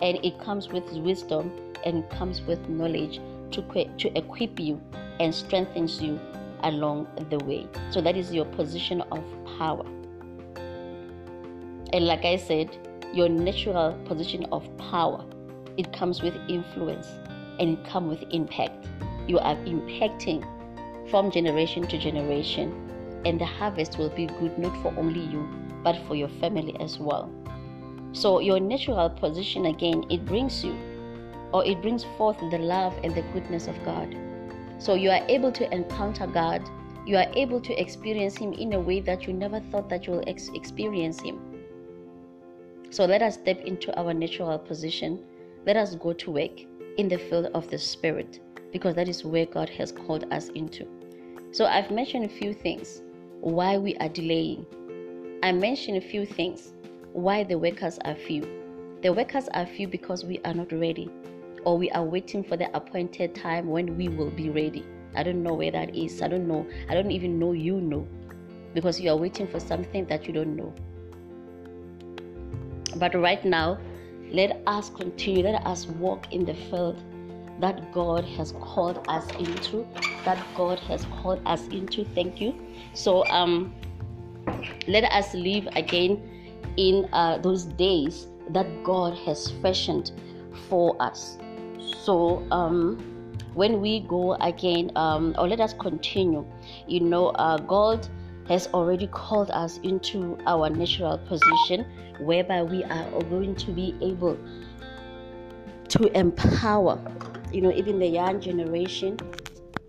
And 0.00 0.24
it 0.24 0.40
comes 0.40 0.70
with 0.70 0.90
wisdom 0.92 1.52
and 1.84 2.08
comes 2.10 2.42
with 2.42 2.68
knowledge 2.68 3.20
to, 3.52 3.62
to 3.98 4.18
equip 4.18 4.58
you 4.58 4.80
and 5.18 5.34
strengthens 5.34 6.00
you 6.00 6.18
along 6.62 7.08
the 7.30 7.38
way. 7.44 7.66
So 7.90 8.00
that 8.00 8.16
is 8.16 8.32
your 8.32 8.44
position 8.44 9.00
of 9.12 9.24
power. 9.58 9.84
And 11.92 12.06
like 12.06 12.24
I 12.24 12.36
said, 12.36 12.76
your 13.12 13.28
natural 13.28 13.92
position 14.04 14.46
of 14.52 14.64
power. 14.78 15.24
It 15.76 15.92
comes 15.92 16.22
with 16.22 16.34
influence 16.48 17.08
and 17.58 17.78
it 17.78 17.84
comes 17.84 18.20
with 18.20 18.28
impact. 18.32 18.86
You 19.26 19.38
are 19.38 19.56
impacting 19.56 20.44
from 21.10 21.30
generation 21.30 21.86
to 21.88 21.98
generation, 21.98 22.72
and 23.24 23.40
the 23.40 23.44
harvest 23.44 23.98
will 23.98 24.10
be 24.10 24.26
good 24.26 24.56
not 24.58 24.80
for 24.82 24.94
only 24.96 25.20
you, 25.20 25.48
but 25.82 25.96
for 26.06 26.14
your 26.14 26.28
family 26.40 26.76
as 26.80 26.98
well. 26.98 27.30
So, 28.12 28.38
your 28.40 28.60
natural 28.60 29.10
position 29.10 29.66
again, 29.66 30.04
it 30.10 30.24
brings 30.24 30.64
you 30.64 30.76
or 31.52 31.64
it 31.66 31.82
brings 31.82 32.04
forth 32.16 32.38
the 32.50 32.58
love 32.58 32.98
and 33.04 33.14
the 33.14 33.22
goodness 33.32 33.66
of 33.66 33.82
God. 33.84 34.16
So, 34.78 34.94
you 34.94 35.10
are 35.10 35.24
able 35.28 35.52
to 35.52 35.74
encounter 35.74 36.26
God, 36.26 36.62
you 37.06 37.16
are 37.16 37.26
able 37.34 37.60
to 37.60 37.80
experience 37.80 38.36
Him 38.36 38.52
in 38.52 38.72
a 38.74 38.80
way 38.80 39.00
that 39.00 39.26
you 39.26 39.32
never 39.32 39.60
thought 39.60 39.88
that 39.88 40.06
you 40.06 40.12
will 40.12 40.24
ex- 40.26 40.50
experience 40.54 41.20
Him. 41.20 41.40
So 42.90 43.04
let 43.04 43.22
us 43.22 43.34
step 43.34 43.60
into 43.60 43.96
our 43.98 44.12
natural 44.12 44.58
position. 44.58 45.24
Let 45.64 45.76
us 45.76 45.94
go 45.94 46.12
to 46.12 46.30
work 46.30 46.60
in 46.98 47.08
the 47.08 47.18
field 47.18 47.46
of 47.54 47.70
the 47.70 47.78
Spirit 47.78 48.40
because 48.72 48.96
that 48.96 49.08
is 49.08 49.24
where 49.24 49.46
God 49.46 49.68
has 49.70 49.92
called 49.92 50.30
us 50.32 50.48
into. 50.50 50.86
So 51.52 51.66
I've 51.66 51.90
mentioned 51.90 52.24
a 52.24 52.28
few 52.28 52.52
things 52.52 53.02
why 53.40 53.78
we 53.78 53.96
are 53.96 54.08
delaying. 54.08 54.66
I 55.42 55.52
mentioned 55.52 55.98
a 55.98 56.00
few 56.00 56.26
things 56.26 56.72
why 57.12 57.44
the 57.44 57.58
workers 57.58 57.98
are 58.04 58.14
few. 58.14 58.42
The 59.02 59.12
workers 59.12 59.48
are 59.54 59.66
few 59.66 59.88
because 59.88 60.24
we 60.24 60.38
are 60.44 60.54
not 60.54 60.72
ready 60.72 61.10
or 61.64 61.78
we 61.78 61.90
are 61.90 62.04
waiting 62.04 62.42
for 62.42 62.56
the 62.56 62.74
appointed 62.76 63.34
time 63.34 63.68
when 63.68 63.96
we 63.96 64.08
will 64.08 64.30
be 64.30 64.50
ready. 64.50 64.84
I 65.14 65.22
don't 65.22 65.42
know 65.42 65.54
where 65.54 65.70
that 65.70 65.94
is. 65.94 66.22
I 66.22 66.28
don't 66.28 66.46
know. 66.46 66.66
I 66.88 66.94
don't 66.94 67.10
even 67.10 67.38
know 67.38 67.52
you 67.52 67.80
know 67.80 68.06
because 68.74 69.00
you 69.00 69.10
are 69.10 69.16
waiting 69.16 69.46
for 69.46 69.60
something 69.60 70.06
that 70.06 70.26
you 70.26 70.32
don't 70.32 70.56
know. 70.56 70.72
But 72.96 73.14
right 73.14 73.44
now, 73.44 73.78
let 74.30 74.62
us 74.66 74.90
continue, 74.90 75.42
let 75.44 75.66
us 75.66 75.86
walk 75.86 76.32
in 76.32 76.44
the 76.44 76.54
field 76.54 77.02
that 77.60 77.92
God 77.92 78.24
has 78.24 78.52
called 78.60 79.02
us 79.08 79.30
into, 79.38 79.86
that 80.24 80.38
God 80.54 80.78
has 80.80 81.04
called 81.06 81.42
us 81.46 81.66
into. 81.68 82.04
Thank 82.04 82.40
you. 82.40 82.54
So, 82.94 83.24
um, 83.28 83.74
let 84.86 85.04
us 85.04 85.34
live 85.34 85.68
again 85.76 86.22
in 86.76 87.08
uh, 87.12 87.38
those 87.38 87.64
days 87.64 88.26
that 88.50 88.66
God 88.84 89.16
has 89.18 89.50
fashioned 89.62 90.12
for 90.68 91.00
us. 91.02 91.38
So, 92.02 92.46
um, 92.50 92.98
when 93.54 93.80
we 93.80 94.00
go 94.00 94.34
again, 94.34 94.92
um, 94.96 95.34
or 95.38 95.48
let 95.48 95.60
us 95.60 95.74
continue, 95.74 96.46
you 96.86 97.00
know, 97.00 97.28
uh, 97.30 97.58
God 97.58 98.06
has 98.48 98.68
already 98.68 99.06
called 99.08 99.50
us 99.50 99.78
into 99.82 100.38
our 100.46 100.68
natural 100.70 101.18
position 101.18 101.86
whereby 102.20 102.62
we 102.62 102.84
are 102.84 103.10
going 103.22 103.54
to 103.54 103.70
be 103.70 103.94
able 104.00 104.38
to 105.88 106.18
empower. 106.18 107.00
You 107.52 107.62
know 107.62 107.72
even 107.72 107.98
the 107.98 108.06
young 108.06 108.40
generation 108.40 109.18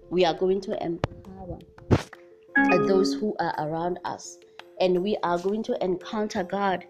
we 0.09 0.25
are 0.25 0.33
going 0.33 0.61
to 0.61 0.83
empower 0.83 1.59
those 2.87 3.13
who 3.13 3.35
are 3.39 3.53
around 3.59 3.99
us. 4.05 4.37
And 4.79 5.03
we 5.03 5.15
are 5.23 5.37
going 5.37 5.63
to 5.63 5.83
encounter 5.83 6.43
god 6.43 6.85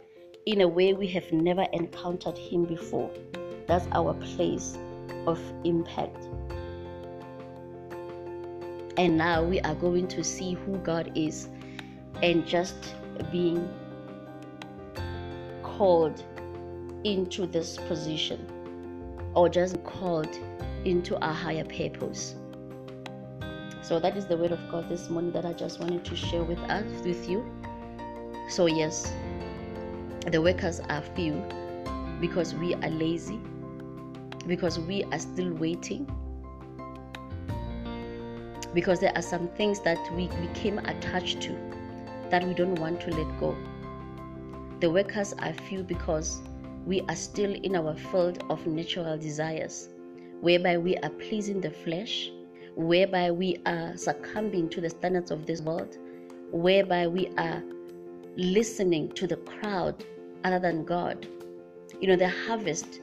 in 0.46 0.62
a 0.62 0.68
way 0.68 0.94
we 0.94 1.08
have 1.08 1.32
never 1.32 1.68
encountered 1.74 2.38
him 2.38 2.66
before. 2.66 3.12
That's 3.68 3.88
our 3.94 4.14
place 4.14 4.78
of 5.28 5.40
impact 5.64 6.28
and 8.98 9.18
now 9.18 9.44
we 9.44 9.60
are 9.62 9.76
going 9.76 10.08
to 10.08 10.24
see 10.24 10.54
who 10.54 10.78
god 10.80 11.12
is 11.16 11.50
and 12.22 12.46
just 12.46 12.96
being 13.32 13.68
called 15.64 16.24
into 17.04 17.48
this 17.48 17.78
position 17.88 18.46
or 19.34 19.50
just 19.50 19.84
called 19.84 20.38
into 20.86 21.16
a 21.18 21.32
higher 21.32 21.64
purpose. 21.64 22.36
So 23.82 24.00
that 24.00 24.16
is 24.16 24.26
the 24.26 24.38
word 24.38 24.52
of 24.52 24.60
God 24.70 24.90
this 24.90 25.10
morning 25.10 25.32
that 25.32 25.46
I 25.46 25.54
just 25.54 25.80
wanted 25.80 26.06
to 26.06 26.16
share 26.16 26.44
with 26.44 26.60
us 26.60 26.86
with 27.04 27.28
you. 27.28 27.46
So 28.50 28.68
yes, 28.68 29.12
the 30.28 30.42
workers 30.42 30.80
are 30.82 31.02
few 31.16 31.44
because 32.20 32.54
we 32.54 32.76
are 32.76 32.90
lazy, 32.90 33.40
because 34.48 34.80
we 34.80 35.04
are 35.06 35.20
still 35.20 35.54
waiting, 35.54 36.10
because 38.74 39.00
there 39.00 39.12
are 39.16 39.22
some 39.22 39.48
things 39.50 39.80
that 39.82 40.00
we 40.16 40.28
became 40.48 40.80
attached 40.80 41.42
to 41.42 41.56
that 42.30 42.46
we 42.48 42.54
don't 42.54 42.80
want 42.80 43.02
to 43.02 43.12
let 43.12 43.40
go. 43.40 43.56
The 44.80 44.90
workers 44.90 45.34
are 45.34 45.54
few 45.54 45.84
because 45.84 46.42
we 46.86 47.02
are 47.02 47.16
still 47.16 47.54
in 47.54 47.76
our 47.76 47.96
field 47.96 48.44
of 48.50 48.66
natural 48.66 49.18
desires, 49.18 49.90
whereby 50.40 50.78
we 50.78 50.98
are 50.98 51.10
pleasing 51.10 51.62
the 51.62 51.70
flesh, 51.70 52.32
whereby 52.76 53.30
we 53.30 53.58
are 53.66 53.96
succumbing 53.96 54.70
to 54.70 54.82
the 54.82 54.90
standards 54.90 55.30
of 55.30 55.46
this 55.46 55.62
world, 55.62 55.98
whereby 56.52 57.08
we 57.08 57.28
are 57.38 57.62
listening 58.38 59.12
to 59.12 59.28
the 59.28 59.36
crowd 59.36 60.04
other 60.44 60.58
than 60.58 60.86
God. 60.86 61.28
You 62.00 62.08
know, 62.08 62.16
the 62.16 62.30
harvest 62.30 63.02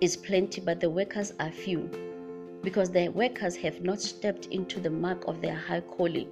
is 0.00 0.16
plenty, 0.16 0.60
but 0.60 0.80
the 0.80 0.90
workers 0.90 1.32
are 1.40 1.50
few 1.50 1.90
because 2.62 2.90
the 2.90 3.08
workers 3.08 3.56
have 3.56 3.80
not 3.82 4.00
stepped 4.00 4.46
into 4.46 4.80
the 4.80 4.90
mark 4.90 5.26
of 5.26 5.40
their 5.40 5.54
high 5.56 5.80
calling. 5.80 6.28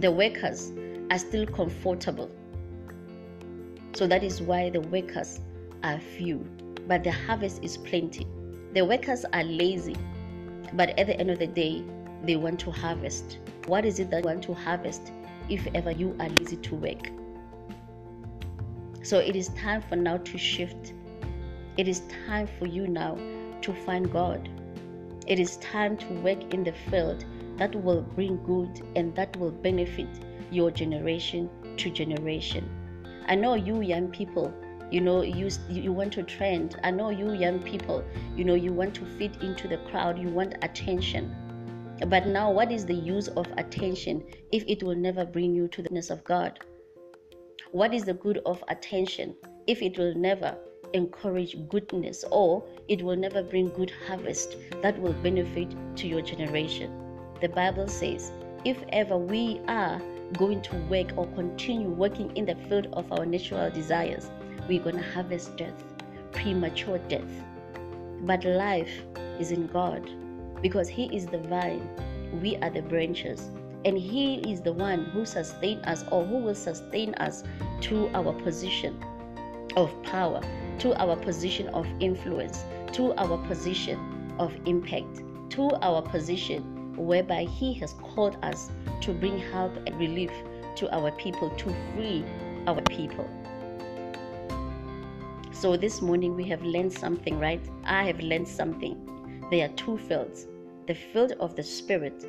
the 0.00 0.10
workers 0.10 0.72
are 1.10 1.18
still 1.18 1.46
comfortable. 1.46 2.30
So 3.94 4.06
that 4.06 4.22
is 4.22 4.40
why 4.40 4.70
the 4.70 4.80
workers 4.80 5.40
are 5.82 5.98
few, 5.98 6.46
but 6.86 7.02
the 7.02 7.10
harvest 7.10 7.64
is 7.64 7.76
plenty. 7.76 8.26
The 8.74 8.84
workers 8.84 9.24
are 9.32 9.42
lazy, 9.42 9.96
but 10.74 10.90
at 10.98 11.08
the 11.08 11.18
end 11.18 11.30
of 11.30 11.38
the 11.40 11.48
day, 11.48 11.82
they 12.22 12.36
want 12.36 12.60
to 12.60 12.70
harvest. 12.70 13.38
What 13.66 13.84
is 13.84 13.98
it 13.98 14.10
that 14.10 14.24
want 14.24 14.42
to 14.44 14.54
harvest 14.54 15.10
if 15.48 15.66
ever 15.74 15.90
you 15.90 16.14
are 16.20 16.28
lazy 16.28 16.56
to 16.56 16.74
work? 16.76 17.10
So 19.02 19.18
it 19.18 19.34
is 19.34 19.48
time 19.50 19.82
for 19.82 19.96
now 19.96 20.18
to 20.18 20.38
shift. 20.38 20.92
It 21.78 21.86
is 21.86 22.02
time 22.26 22.48
for 22.58 22.66
you 22.66 22.88
now 22.88 23.16
to 23.60 23.72
find 23.72 24.10
God. 24.10 24.48
It 25.28 25.38
is 25.38 25.58
time 25.58 25.96
to 25.98 26.12
work 26.14 26.52
in 26.52 26.64
the 26.64 26.72
field 26.72 27.24
that 27.56 27.72
will 27.72 28.02
bring 28.02 28.42
good 28.42 28.82
and 28.96 29.14
that 29.14 29.36
will 29.36 29.52
benefit 29.52 30.08
your 30.50 30.72
generation 30.72 31.48
to 31.76 31.88
generation. 31.88 32.68
I 33.28 33.36
know 33.36 33.54
you 33.54 33.80
young 33.80 34.08
people, 34.08 34.52
you 34.90 35.00
know, 35.00 35.22
you 35.22 35.50
you 35.70 35.92
want 35.92 36.12
to 36.14 36.24
trend. 36.24 36.80
I 36.82 36.90
know 36.90 37.10
you 37.10 37.34
young 37.34 37.60
people, 37.60 38.02
you 38.36 38.44
know, 38.44 38.56
you 38.56 38.72
want 38.72 38.92
to 38.94 39.04
fit 39.04 39.40
into 39.40 39.68
the 39.68 39.78
crowd, 39.88 40.18
you 40.18 40.30
want 40.30 40.56
attention. 40.62 41.32
But 42.08 42.26
now 42.26 42.50
what 42.50 42.72
is 42.72 42.86
the 42.86 43.00
use 43.14 43.28
of 43.28 43.46
attention 43.56 44.24
if 44.50 44.64
it 44.66 44.82
will 44.82 44.96
never 44.96 45.24
bring 45.24 45.54
you 45.54 45.68
to 45.68 45.82
the 45.82 45.90
ness 45.90 46.10
of 46.10 46.24
God? 46.24 46.58
What 47.70 47.94
is 47.94 48.02
the 48.02 48.14
good 48.14 48.38
of 48.46 48.64
attention 48.66 49.36
if 49.68 49.80
it 49.80 49.96
will 49.96 50.16
never 50.16 50.58
encourage 50.92 51.56
goodness 51.68 52.24
or 52.30 52.64
it 52.88 53.02
will 53.02 53.16
never 53.16 53.42
bring 53.42 53.68
good 53.68 53.92
harvest 54.06 54.56
that 54.82 54.98
will 55.00 55.12
benefit 55.14 55.74
to 55.96 56.06
your 56.06 56.22
generation? 56.22 56.92
The 57.40 57.48
Bible 57.48 57.88
says, 57.88 58.32
if 58.64 58.82
ever 58.92 59.16
we 59.16 59.60
are 59.68 60.00
going 60.36 60.60
to 60.62 60.76
work 60.90 61.12
or 61.16 61.26
continue 61.28 61.88
working 61.88 62.36
in 62.36 62.46
the 62.46 62.56
field 62.68 62.88
of 62.92 63.10
our 63.12 63.24
natural 63.24 63.70
desires, 63.70 64.30
we're 64.68 64.82
going 64.82 64.96
to 64.96 65.02
harvest 65.12 65.56
death, 65.56 65.84
premature 66.32 66.98
death. 67.08 67.44
But 68.22 68.44
life 68.44 68.90
is 69.38 69.52
in 69.52 69.68
God 69.68 70.10
because 70.60 70.88
He 70.88 71.14
is 71.16 71.26
the 71.26 71.38
vine, 71.38 71.88
we 72.42 72.56
are 72.56 72.70
the 72.70 72.82
branches, 72.82 73.48
and 73.84 73.96
He 73.96 74.40
is 74.52 74.60
the 74.60 74.72
one 74.72 75.04
who 75.06 75.24
sustains 75.24 75.84
us 75.86 76.04
or 76.10 76.24
who 76.24 76.38
will 76.38 76.54
sustain 76.54 77.14
us 77.14 77.44
to 77.82 78.08
our 78.14 78.32
position 78.42 79.02
of 79.76 79.90
power, 80.02 80.40
to 80.78 80.94
our 81.00 81.16
position 81.16 81.68
of 81.68 81.86
influence, 82.00 82.64
to 82.92 83.14
our 83.14 83.38
position 83.46 83.98
of 84.38 84.54
impact, 84.66 85.22
to 85.50 85.70
our 85.82 86.02
position 86.02 86.96
whereby 86.96 87.44
He 87.44 87.74
has 87.74 87.94
called 87.94 88.36
us 88.42 88.70
to 89.02 89.12
bring 89.12 89.38
help 89.38 89.76
and 89.86 89.98
relief 89.98 90.30
to 90.76 90.94
our 90.94 91.10
people, 91.12 91.50
to 91.50 91.74
free 91.94 92.24
our 92.66 92.80
people. 92.82 93.28
So 95.50 95.76
this 95.76 96.00
morning 96.00 96.36
we 96.36 96.44
have 96.44 96.62
learned 96.62 96.92
something, 96.92 97.38
right? 97.38 97.60
I 97.84 98.04
have 98.04 98.20
learned 98.20 98.46
something. 98.46 98.96
There 99.50 99.68
are 99.68 99.72
two 99.74 99.98
fields 99.98 100.46
the 100.86 100.94
field 100.94 101.32
of 101.40 101.54
the 101.54 101.62
spirit 101.62 102.24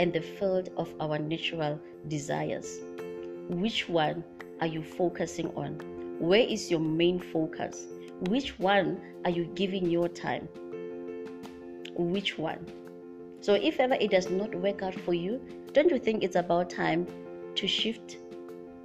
and 0.00 0.12
the 0.12 0.20
field 0.20 0.68
of 0.76 0.92
our 1.00 1.18
natural 1.18 1.80
desires. 2.08 2.80
Which 3.48 3.88
one 3.88 4.24
are 4.60 4.66
you 4.66 4.82
focusing 4.82 5.48
on? 5.56 5.91
Where 6.22 6.46
is 6.46 6.70
your 6.70 6.78
main 6.78 7.18
focus? 7.18 7.88
Which 8.30 8.56
one 8.60 9.00
are 9.24 9.30
you 9.32 9.44
giving 9.56 9.90
your 9.90 10.06
time? 10.06 10.48
Which 11.96 12.38
one? 12.38 12.64
So 13.40 13.54
if 13.54 13.80
ever 13.80 13.94
it 13.94 14.12
does 14.12 14.30
not 14.30 14.54
work 14.54 14.82
out 14.82 14.94
for 14.94 15.14
you, 15.14 15.40
don't 15.72 15.90
you 15.90 15.98
think 15.98 16.22
it's 16.22 16.36
about 16.36 16.70
time 16.70 17.08
to 17.56 17.66
shift? 17.66 18.18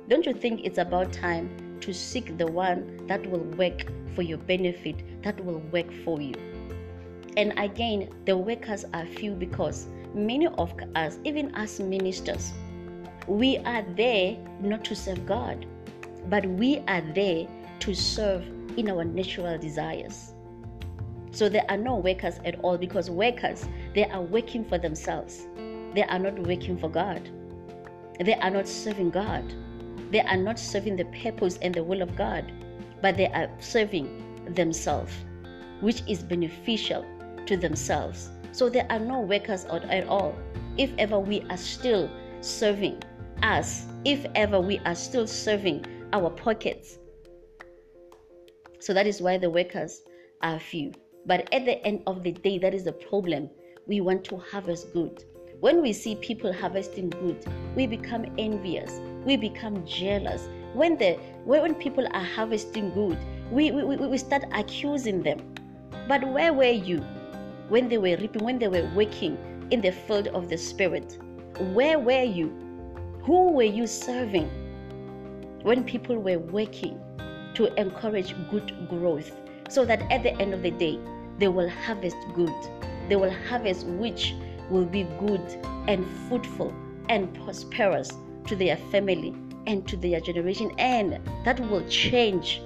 Don't 0.10 0.26
you 0.26 0.34
think 0.34 0.62
it's 0.63 0.80
about 0.80 1.13
time 1.13 1.78
to 1.82 1.93
seek 1.93 2.39
the 2.39 2.47
one 2.47 3.06
that 3.06 3.30
will 3.30 3.45
work 3.54 3.86
for 4.15 4.23
your 4.23 4.39
benefit, 4.39 4.95
that 5.21 5.39
will 5.45 5.60
work 5.71 5.93
for 6.04 6.19
you? 6.19 6.34
And 7.38 7.54
again, 7.58 8.10
the 8.26 8.36
workers 8.36 8.84
are 8.95 9.06
few 9.06 9.34
because 9.34 9.86
many 10.15 10.47
of 10.47 10.73
us, 10.95 11.19
even 11.23 11.54
as 11.54 11.80
ministers, 11.80 12.52
we 13.28 13.60
are 13.60 13.86
there 13.95 14.36
not 14.60 14.84
to 14.86 14.95
serve 14.95 15.23
God, 15.28 15.67
but 16.29 16.45
we 16.45 16.79
are 16.87 17.01
there 17.13 17.47
to 17.79 17.93
serve 17.93 18.43
in 18.77 18.89
our 18.89 19.03
natural 19.03 19.57
desires. 19.57 20.33
So 21.31 21.49
there 21.49 21.65
are 21.69 21.77
no 21.77 21.95
workers 21.95 22.39
at 22.45 22.59
all 22.61 22.77
because 22.77 23.09
workers, 23.09 23.65
they 23.93 24.05
are 24.05 24.21
working 24.21 24.65
for 24.65 24.77
themselves. 24.77 25.45
They 25.93 26.03
are 26.03 26.19
not 26.19 26.39
working 26.39 26.77
for 26.77 26.89
God. 26.89 27.29
They 28.19 28.33
are 28.35 28.49
not 28.49 28.67
serving 28.67 29.11
God. 29.11 29.43
They 30.11 30.21
are 30.21 30.37
not 30.37 30.57
serving 30.57 30.95
the 30.95 31.05
purpose 31.05 31.57
and 31.61 31.75
the 31.75 31.83
will 31.83 32.01
of 32.01 32.15
God, 32.15 32.51
but 33.01 33.17
they 33.17 33.27
are 33.27 33.49
serving 33.59 34.07
themselves, 34.55 35.13
which 35.81 36.01
is 36.07 36.23
beneficial 36.23 37.05
to 37.45 37.57
themselves. 37.57 38.29
So 38.51 38.69
there 38.69 38.87
are 38.89 38.99
no 38.99 39.21
workers 39.21 39.65
at 39.65 40.07
all. 40.07 40.35
If 40.77 40.91
ever 40.97 41.19
we 41.19 41.41
are 41.49 41.57
still 41.57 42.09
serving 42.41 43.03
us, 43.43 43.85
if 44.05 44.25
ever 44.35 44.59
we 44.59 44.79
are 44.79 44.95
still 44.95 45.27
serving 45.27 45.85
our 46.17 46.32
pockets. 46.32 46.97
So 48.80 48.93
that 48.93 49.06
is 49.06 49.21
why 49.21 49.38
the 49.38 49.49
workers 49.49 50.01
are 50.41 50.60
few. 50.60 50.91
But 51.25 51.53
at 51.53 51.65
the 51.65 51.84
end 51.86 52.03
of 52.08 52.23
the 52.23 52.32
day, 52.32 52.58
that 52.60 52.73
is 52.73 52.86
the 52.86 52.93
problem. 52.93 53.49
We 53.86 54.01
want 54.01 54.23
to 54.25 54.38
harvest 54.38 54.93
good. 54.93 55.23
When 55.60 55.82
we 55.82 55.93
see 55.93 56.15
people 56.15 56.53
harvesting 56.53 57.10
good, 57.10 57.45
we 57.75 57.88
become 57.88 58.25
envious. 58.38 58.99
We 59.25 59.38
become 59.38 59.86
jealous. 59.86 60.47
When 60.73 60.97
the 60.97 61.13
when 61.45 61.75
people 61.75 62.08
are 62.12 62.23
harvesting 62.23 62.93
good, 62.93 63.17
we, 63.51 63.71
we, 63.71 63.95
we 63.95 64.17
start 64.17 64.43
accusing 64.53 65.23
them. 65.23 65.39
But 66.08 66.27
where 66.30 66.53
were 66.53 66.65
you 66.65 66.99
when 67.69 67.89
they 67.89 67.97
were 67.97 68.17
reaping, 68.17 68.43
when 68.43 68.60
they 68.60 68.67
were 68.67 68.89
working 68.95 69.38
in 69.71 69.82
the 69.82 69.91
field 69.91 70.27
of 70.30 70.49
the 70.49 70.58
spirit? 70.58 71.17
Where 71.73 71.99
were 71.99 72.23
you? 72.23 72.49
Who 73.23 73.51
were 73.51 73.63
you 73.63 73.88
serving 73.88 74.49
when 75.67 75.84
people 75.84 76.15
were 76.15 76.39
working 76.39 76.97
to 77.53 77.65
encourage 77.77 78.34
good 78.49 78.71
growth? 78.88 79.34
So 79.67 79.84
that 79.84 80.01
at 80.10 80.23
the 80.23 80.34
end 80.41 80.53
of 80.53 80.63
the 80.63 80.71
day, 80.71 80.97
they 81.39 81.49
will 81.49 81.67
harvest 81.67 82.15
good. 82.34 82.56
They 83.10 83.17
will 83.17 83.34
harvest 83.49 83.86
which 83.86 84.34
will 84.69 84.86
be 84.86 85.03
good 85.19 85.41
and 85.89 86.08
fruitful 86.30 86.73
and 87.10 87.34
prosperous 87.43 88.13
to 88.45 88.56
their 88.56 88.77
family 88.77 89.36
and 89.65 89.86
to 89.89 89.97
their 89.97 90.21
generation, 90.21 90.71
and 90.77 91.19
that 91.43 91.60
will 91.69 91.86
change 91.89 92.62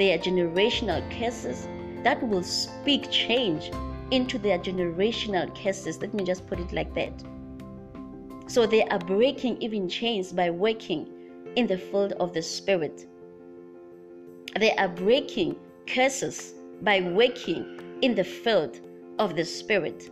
their 0.00 0.18
generational 0.18 1.08
curses. 1.20 1.68
That 2.02 2.20
will 2.26 2.42
speak 2.42 3.12
change 3.12 3.70
into 4.10 4.38
their 4.38 4.58
generational 4.58 5.54
curses. 5.62 6.00
Let 6.00 6.14
me 6.14 6.24
just 6.24 6.48
put 6.48 6.58
it 6.58 6.72
like 6.72 6.92
that. 6.96 7.12
So 8.48 8.66
they 8.66 8.82
are 8.82 8.98
breaking 8.98 9.62
even 9.62 9.88
chains 9.88 10.32
by 10.32 10.50
working 10.50 11.19
in 11.56 11.66
the 11.66 11.78
field 11.78 12.12
of 12.14 12.32
the 12.32 12.42
spirit. 12.42 13.06
They 14.58 14.72
are 14.72 14.88
breaking 14.88 15.56
curses 15.86 16.54
by 16.82 17.00
working 17.00 17.80
in 18.02 18.14
the 18.14 18.24
field 18.24 18.80
of 19.18 19.36
the 19.36 19.44
Spirit. 19.44 20.10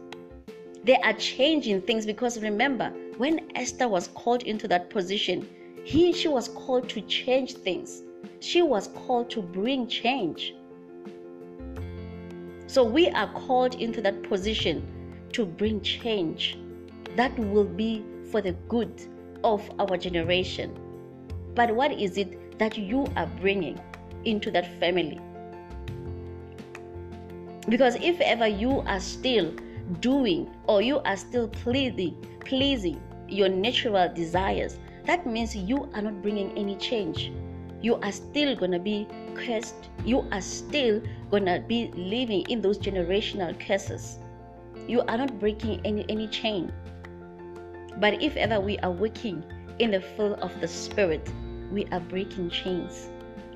They 0.85 0.97
are 0.97 1.15
changing 1.15 1.83
things 1.83 2.07
because 2.07 2.41
remember, 2.41 2.93
when 3.17 3.51
Esther 3.57 3.89
was 3.89 4.09
called 4.09 4.43
into 4.43 4.69
that 4.69 4.91
position, 4.91 5.49
he 5.85 6.13
she 6.13 6.29
was 6.29 6.49
called 6.49 6.89
to 6.91 7.01
change 7.03 7.55
things. 7.55 8.03
She 8.41 8.63
was 8.63 8.89
called 8.89 9.31
to 9.31 9.43
bring 9.43 9.89
change. 9.89 10.55
So 12.67 12.85
we 12.85 13.09
are 13.09 13.33
called 13.33 13.75
into 13.77 14.01
that 14.03 14.23
position 14.23 14.87
to 15.33 15.47
bring 15.47 15.81
change 15.81 16.59
that 17.17 17.37
will 17.39 17.65
be 17.65 18.05
for 18.31 18.41
the 18.41 18.53
good 18.69 18.93
of 19.43 19.69
our 19.79 19.97
generation. 19.97 20.79
But 21.59 21.75
what 21.75 21.91
is 21.91 22.17
it 22.17 22.57
that 22.61 22.79
you 22.79 23.05
are 23.17 23.27
bringing 23.41 23.81
into 24.25 24.49
that 24.53 24.79
family? 24.79 25.19
Because 27.69 27.97
if 27.97 28.21
ever 28.21 28.47
you 28.47 28.79
are 28.87 29.01
still 29.01 29.53
doing 29.99 30.49
or 30.69 30.83
you 30.83 31.01
are 31.01 31.17
still 31.17 31.49
pleasing, 31.49 32.15
pleasing 32.47 33.03
your 33.29 33.49
natural 33.49 34.09
desires, 34.15 34.79
that 35.07 35.27
means 35.27 35.57
you 35.57 35.91
are 35.95 36.03
not 36.03 36.23
bringing 36.23 36.57
any 36.57 36.77
change. 36.77 37.33
You 37.83 37.97
are 38.07 38.13
still 38.13 38.55
going 38.55 38.71
to 38.71 38.79
be 38.79 39.09
cursed. 39.35 39.91
You 40.05 40.29
are 40.31 40.41
still 40.41 41.03
going 41.29 41.47
to 41.47 41.65
be 41.67 41.91
living 41.97 42.43
in 42.49 42.63
those 42.63 42.79
generational 42.79 43.59
curses. 43.59 44.21
You 44.87 45.01
are 45.09 45.19
not 45.19 45.41
breaking 45.41 45.81
any, 45.85 46.07
any 46.09 46.29
chain. 46.29 46.73
But 47.99 48.23
if 48.23 48.37
ever 48.37 48.61
we 48.61 48.79
are 48.79 48.93
working 48.93 49.43
in 49.81 49.91
the 49.91 50.01
field 50.01 50.39
of 50.39 50.53
the 50.61 50.69
Spirit, 50.69 51.29
we 51.71 51.87
are 51.87 52.01
breaking 52.01 52.51
chains. 52.51 53.09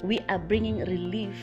We 0.03 0.21
are 0.29 0.39
bringing 0.39 0.79
relief 0.79 1.37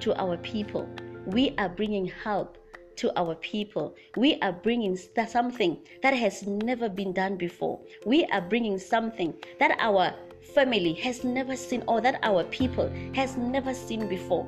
to 0.00 0.14
our 0.20 0.36
people 0.38 0.88
we 1.26 1.54
are 1.58 1.68
bringing 1.68 2.06
help 2.06 2.56
to 2.96 3.12
our 3.18 3.34
people. 3.36 3.94
We 4.16 4.38
are 4.40 4.52
bringing 4.52 4.96
something 4.96 5.78
that 6.02 6.14
has 6.14 6.46
never 6.46 6.88
been 6.88 7.12
done 7.12 7.36
before. 7.36 7.80
We 8.06 8.24
are 8.26 8.40
bringing 8.40 8.78
something 8.78 9.34
that 9.58 9.76
our 9.78 10.14
family 10.54 10.94
has 10.94 11.24
never 11.24 11.56
seen 11.56 11.84
or 11.86 12.00
that 12.00 12.20
our 12.22 12.44
people 12.44 12.90
has 13.14 13.36
never 13.36 13.74
seen 13.74 14.08
before. 14.08 14.46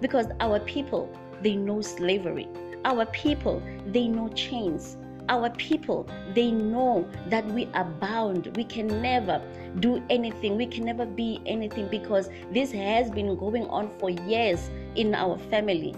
Because 0.00 0.26
our 0.40 0.60
people, 0.60 1.12
they 1.42 1.56
know 1.56 1.80
slavery. 1.80 2.48
Our 2.84 3.06
people, 3.06 3.62
they 3.86 4.08
know 4.08 4.28
chains. 4.28 4.96
Our 5.28 5.50
people, 5.50 6.08
they 6.34 6.50
know 6.50 7.08
that 7.28 7.46
we 7.46 7.66
are 7.74 7.84
bound. 7.84 8.54
We 8.56 8.64
can 8.64 9.00
never 9.00 9.40
do 9.80 10.02
anything. 10.10 10.56
We 10.56 10.66
can 10.66 10.84
never 10.84 11.06
be 11.06 11.40
anything 11.46 11.88
because 11.88 12.28
this 12.50 12.72
has 12.72 13.10
been 13.10 13.36
going 13.36 13.66
on 13.66 13.90
for 13.98 14.10
years 14.10 14.70
in 14.96 15.14
our 15.14 15.38
family. 15.38 15.94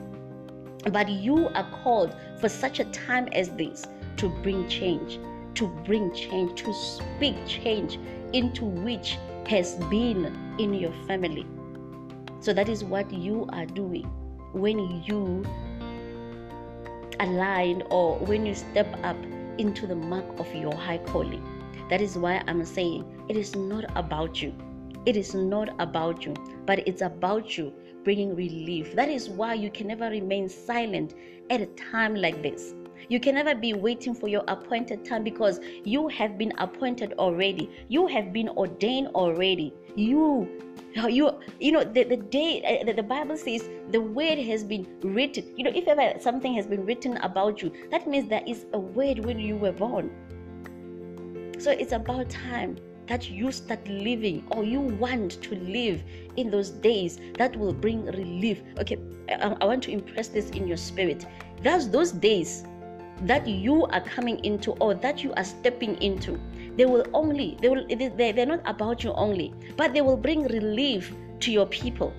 But 0.93 1.09
you 1.09 1.49
are 1.49 1.69
called 1.83 2.15
for 2.39 2.49
such 2.49 2.81
a 2.81 2.85
time 2.87 3.29
as 3.33 3.49
this 3.51 3.87
to 4.19 4.29
bring 4.29 4.69
change, 4.69 5.19
to 5.55 5.69
bring 5.87 6.15
change, 6.15 6.63
to 6.63 6.75
speak 6.75 7.35
change 7.47 7.99
into 8.35 8.67
which 8.67 9.19
has 9.47 9.77
been 9.91 10.55
in 10.59 10.75
your 10.75 10.93
family. 11.07 11.47
So 12.41 12.53
that 12.53 12.69
is 12.69 12.85
what 12.85 13.11
you 13.11 13.49
are 13.53 13.67
doing 13.67 14.05
when 14.53 15.03
you 15.07 15.45
align 17.25 17.83
or 17.91 18.19
when 18.19 18.47
you 18.47 18.55
step 18.55 18.87
up 19.03 19.17
into 19.59 19.87
the 19.87 19.95
mark 19.95 20.25
of 20.39 20.55
your 20.55 20.75
high 20.75 20.99
calling. 20.99 21.43
That 21.91 22.01
is 22.01 22.17
why 22.17 22.43
I'm 22.47 22.65
saying 22.65 23.27
it 23.29 23.37
is 23.37 23.55
not 23.55 23.85
about 23.97 24.43
you. 24.43 24.55
It 25.07 25.17
is 25.17 25.35
not 25.35 25.69
about 25.81 26.25
you, 26.25 26.35
but 26.67 26.87
it's 26.89 27.03
about 27.03 27.57
you 27.59 27.73
bringing 28.05 28.35
relief. 28.37 28.95
That 28.95 29.09
is 29.09 29.29
why 29.29 29.55
you 29.55 29.71
can 29.71 29.87
never 29.89 30.09
remain 30.11 30.49
silent 30.49 31.15
at 31.51 31.61
a 31.61 31.67
time 31.67 32.15
like 32.15 32.43
this. 32.43 32.75
You 33.09 33.21
can 33.21 33.35
never 33.35 33.55
be 33.55 33.75
waiting 33.75 34.15
for 34.15 34.29
your 34.29 34.45
appointed 34.49 35.05
time 35.05 35.25
because 35.25 35.61
you 35.85 36.09
have 36.09 36.39
been 36.39 36.53
appointed 36.59 37.15
already. 37.19 37.71
You 37.89 38.07
have 38.07 38.33
been 38.33 38.49
ordained 38.49 39.09
already. 39.09 39.75
You 39.95 40.74
you 41.09 41.30
you 41.59 41.72
know 41.72 41.83
the, 41.83 42.04
the 42.04 42.16
day 42.16 42.62
uh, 42.62 42.85
the, 42.85 42.92
the 42.92 43.02
bible 43.02 43.37
says 43.37 43.68
the 43.90 44.00
word 44.00 44.38
has 44.38 44.64
been 44.64 44.87
written. 45.02 45.44
You 45.57 45.64
know 45.64 45.72
if 45.74 45.88
ever 45.88 46.18
something 46.20 46.54
has 46.54 46.66
been 46.66 46.87
written 46.87 47.16
about 47.18 47.62
you 47.62 47.72
that 47.90 48.07
means 48.07 48.28
there 48.28 48.44
is 48.46 48.66
a 48.72 48.78
word 48.78 49.24
when 49.24 49.38
you 49.38 49.57
were 49.57 49.72
born. 49.72 50.11
So 51.59 51.70
it's 51.70 51.92
about 51.92 52.30
time 52.30 52.76
that 53.07 53.28
you 53.28 53.52
start 53.52 53.87
living 53.88 54.46
or 54.50 54.64
you 54.64 54.80
want 54.80 55.42
to 55.42 55.54
live 55.57 56.02
in 56.37 56.50
those 56.50 56.70
days 56.70 57.18
that 57.38 57.57
will 57.57 57.72
bring 57.72 58.07
relief. 58.07 58.62
Okay 58.78 58.98
i, 59.28 59.57
I 59.61 59.64
want 59.64 59.83
to 59.85 59.90
impress 59.90 60.28
this 60.28 60.50
in 60.50 60.68
your 60.68 60.76
spirit. 60.76 61.26
That's 61.62 61.87
those 61.87 62.12
days 62.12 62.64
that 63.22 63.46
you 63.46 63.87
are 63.87 64.00
coming 64.00 64.44
into 64.44 64.72
or 64.72 64.94
that 64.94 65.22
you 65.22 65.33
are 65.35 65.44
stepping 65.44 66.00
into 66.02 66.40
they 66.77 66.87
will 66.87 67.05
only 67.15 67.57
they 67.61 67.69
will 67.69 67.87
they, 67.87 68.33
they're 68.33 68.47
not 68.47 68.61
about 68.65 69.05
you 69.05 69.13
only 69.13 69.53
but 69.77 69.93
they 69.95 70.01
will 70.01 70.17
bring 70.17 70.45
relief 70.45 71.15
to 71.41 71.53
your 71.53 71.67
people. 71.67 72.13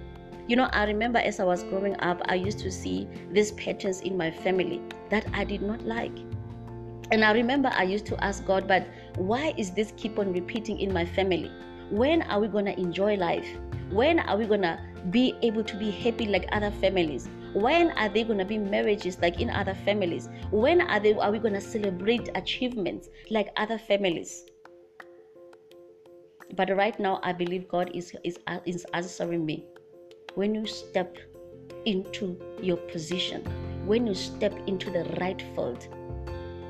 You 0.47 0.55
know 0.55 0.69
i 0.73 0.85
remember 0.85 1.17
as 1.19 1.39
i 1.39 1.43
was 1.43 1.63
growing 1.63 1.95
up 1.99 2.21
i 2.25 2.35
used 2.35 2.59
to 2.59 2.71
see 2.71 3.07
these 3.31 3.51
patterns 3.53 4.01
in 4.01 4.15
my 4.15 4.29
family 4.29 4.81
that 5.09 5.25
i 5.33 5.43
did 5.43 5.61
not 5.61 5.81
like. 5.83 6.17
And 7.11 7.23
i 7.23 7.31
remember 7.31 7.71
i 7.73 7.83
used 7.83 8.05
to 8.07 8.23
ask 8.23 8.45
god 8.45 8.67
but 8.67 8.87
why 9.17 9.53
is 9.57 9.71
this 9.71 9.93
keep 9.97 10.19
on 10.19 10.33
repeating 10.33 10.79
in 10.79 10.93
my 10.93 11.05
family? 11.05 11.51
When 11.89 12.21
are 12.23 12.39
we 12.39 12.47
going 12.47 12.65
to 12.65 12.79
enjoy 12.79 13.15
life? 13.15 13.47
When 13.91 14.19
are 14.19 14.37
we 14.37 14.45
going 14.45 14.63
to 14.63 14.79
be 15.11 15.35
able 15.41 15.63
to 15.63 15.77
be 15.77 15.91
happy 15.91 16.25
like 16.25 16.47
other 16.51 16.71
families 16.71 17.29
when 17.55 17.91
are 17.91 18.09
they 18.09 18.23
going 18.23 18.37
to 18.37 18.45
be 18.45 18.57
marriages 18.57 19.17
like 19.21 19.39
in 19.39 19.49
other 19.49 19.73
families 19.73 20.27
when 20.51 20.81
are 20.81 20.99
they 20.99 21.13
are 21.13 21.31
we 21.31 21.39
going 21.39 21.53
to 21.53 21.61
celebrate 21.61 22.29
achievements 22.35 23.07
like 23.29 23.49
other 23.55 23.77
families 23.77 24.43
but 26.57 26.69
right 26.75 26.99
now 26.99 27.17
i 27.23 27.31
believe 27.31 27.65
god 27.69 27.89
is 27.93 28.13
is, 28.25 28.37
is 28.65 28.85
answering 28.93 29.45
me 29.45 29.63
when 30.35 30.53
you 30.53 30.65
step 30.65 31.17
into 31.85 32.37
your 32.61 32.77
position 32.77 33.41
when 33.85 34.05
you 34.05 34.13
step 34.13 34.53
into 34.67 34.91
the 34.91 35.05
right 35.21 35.41
field 35.55 35.87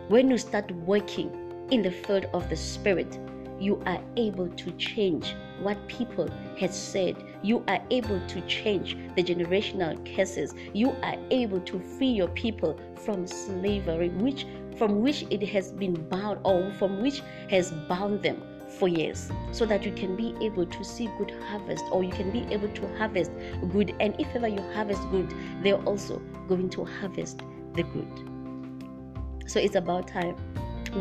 when 0.09 0.29
you 0.29 0.37
start 0.37 0.69
working 0.85 1.31
in 1.71 1.81
the 1.81 1.89
field 1.89 2.25
of 2.33 2.47
the 2.49 2.55
spirit 2.55 3.19
you 3.59 3.81
are 3.85 4.01
able 4.17 4.47
to 4.49 4.71
change 4.73 5.35
what 5.61 5.87
people 5.87 6.29
had 6.59 6.73
said. 6.73 7.15
You 7.45 7.63
are 7.67 7.79
able 7.91 8.19
to 8.27 8.41
change 8.41 8.97
the 9.15 9.23
generational 9.23 9.93
curses. 10.15 10.53
You 10.73 10.89
are 11.03 11.15
able 11.31 11.59
to 11.61 11.79
free 11.79 12.09
your 12.09 12.27
people 12.29 12.79
from 12.95 13.27
slavery, 13.27 14.09
which 14.09 14.45
from 14.77 15.01
which 15.01 15.23
it 15.29 15.41
has 15.49 15.71
been 15.71 15.93
bound 16.09 16.39
or 16.43 16.71
from 16.71 17.01
which 17.01 17.21
has 17.49 17.71
bound 17.87 18.23
them 18.23 18.41
for 18.77 18.89
years 18.89 19.29
so 19.53 19.65
that 19.65 19.85
you 19.85 19.91
can 19.93 20.15
be 20.17 20.35
able 20.41 20.65
to 20.65 20.83
see 20.83 21.09
good 21.17 21.31
harvest 21.47 21.85
or 21.91 22.03
you 22.03 22.11
can 22.11 22.29
be 22.29 22.41
able 22.53 22.67
to 22.69 22.85
harvest 22.97 23.31
good 23.71 23.95
and 24.01 24.19
if 24.19 24.27
ever 24.35 24.49
you 24.49 24.61
harvest 24.73 25.01
good 25.11 25.33
they're 25.63 25.81
also 25.83 26.19
going 26.49 26.69
to 26.69 26.83
harvest 26.83 27.39
the 27.75 27.83
good 27.83 29.49
so 29.49 29.61
it's 29.61 29.75
about 29.75 30.09
time 30.09 30.35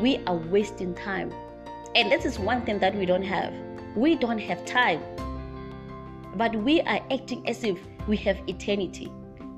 we 0.01 0.19
are 0.27 0.37
wasting 0.37 0.95
time 0.95 1.33
and 1.97 2.11
this 2.11 2.25
is 2.25 2.41
one 2.41 2.63
thing 2.63 2.81
that 2.81 2.93
we 2.95 3.07
don't 3.07 3.23
have. 3.23 3.55
We 3.95 4.17
don't 4.17 4.41
have 4.41 4.65
time. 4.67 5.01
But 6.37 6.55
we 6.57 6.81
are 6.83 7.01
acting 7.11 7.49
as 7.49 7.65
if 7.65 7.79
we 8.09 8.17
have 8.19 8.41
eternity. 8.49 9.11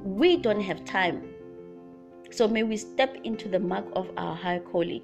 We 0.03 0.37
don't 0.37 0.61
have 0.61 0.85
time. 0.85 1.23
So 2.31 2.47
may 2.47 2.63
we 2.63 2.77
step 2.77 3.17
into 3.25 3.49
the 3.49 3.59
mark 3.59 3.87
of 3.95 4.11
our 4.17 4.35
high 4.35 4.59
calling. 4.59 5.03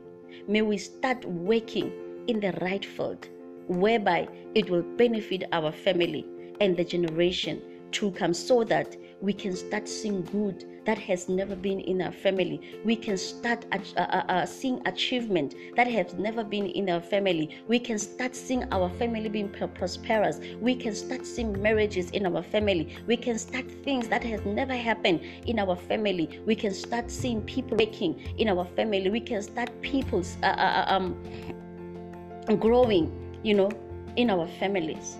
May 0.49 0.63
we 0.63 0.79
start 0.79 1.25
working 1.25 1.93
in 2.27 2.41
the 2.41 2.53
right 2.61 2.85
field, 2.85 3.29
whereby 3.69 4.29
it 4.55 4.69
will 4.69 4.83
benefit 4.83 5.45
our 5.53 5.73
family 5.73 6.27
and 6.61 6.77
the 6.77 6.85
generation 6.85 7.63
to 7.93 8.11
come 8.13 8.35
so 8.35 8.65
that 8.65 8.97
we 9.21 9.33
can 9.33 9.55
start 9.55 9.89
seeing 9.89 10.23
good 10.23 10.65
that 10.85 10.99
has 10.99 11.29
never 11.29 11.55
been 11.55 11.81
in 11.81 12.03
our 12.03 12.13
family. 12.13 12.61
We 12.85 12.97
can 12.97 13.17
start 13.17 13.65
uh, 13.73 13.79
uh, 13.97 14.25
uh, 14.29 14.47
seeing 14.47 14.81
achievement 14.87 15.55
that 15.77 15.87
has 15.87 16.15
never 16.15 16.43
been 16.45 16.67
in 16.67 16.91
our 16.91 17.01
family. 17.01 17.63
We 17.69 17.79
can 17.79 17.99
start 17.99 18.35
seeing 18.35 18.65
our 18.73 18.91
family 18.91 19.29
being 19.29 19.49
prosperous. 19.49 20.41
We 20.61 20.75
can 20.75 20.95
start 20.95 21.27
seeing 21.27 21.61
marriages 21.61 22.11
in 22.11 22.27
our 22.27 22.43
family. 22.43 22.97
We 23.07 23.17
can 23.17 23.39
start 23.39 23.71
things 23.85 24.09
that 24.09 24.25
has 24.25 24.45
never 24.45 24.75
happened 24.75 25.21
in 25.47 25.59
our 25.59 25.77
family. 25.77 26.41
We 26.47 26.55
can 26.55 26.75
start 26.75 27.11
seeing 27.11 27.43
people 27.43 27.77
making 27.77 28.21
in 28.39 28.49
our 28.49 28.65
family. 28.65 29.11
We 29.11 29.21
can 29.21 29.43
start 29.43 29.71
people's 29.83 30.37
uh, 30.43 30.47
uh, 30.47 30.87
uh, 30.89 30.95
um, 30.95 32.59
growing, 32.59 33.39
you 33.43 33.55
know, 33.55 33.71
in 34.17 34.31
our 34.31 34.47
families 34.59 35.17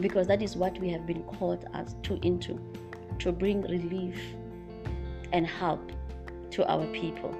because 0.00 0.28
that 0.28 0.42
is 0.42 0.56
what 0.56 0.78
we 0.78 0.88
have 0.88 1.06
been 1.06 1.22
called 1.24 1.66
as 1.74 1.96
to 2.04 2.24
into 2.24 2.60
to 3.20 3.32
bring 3.32 3.62
relief 3.62 4.20
and 5.32 5.46
help 5.46 5.92
to 6.50 6.66
our 6.70 6.86
people 6.86 7.34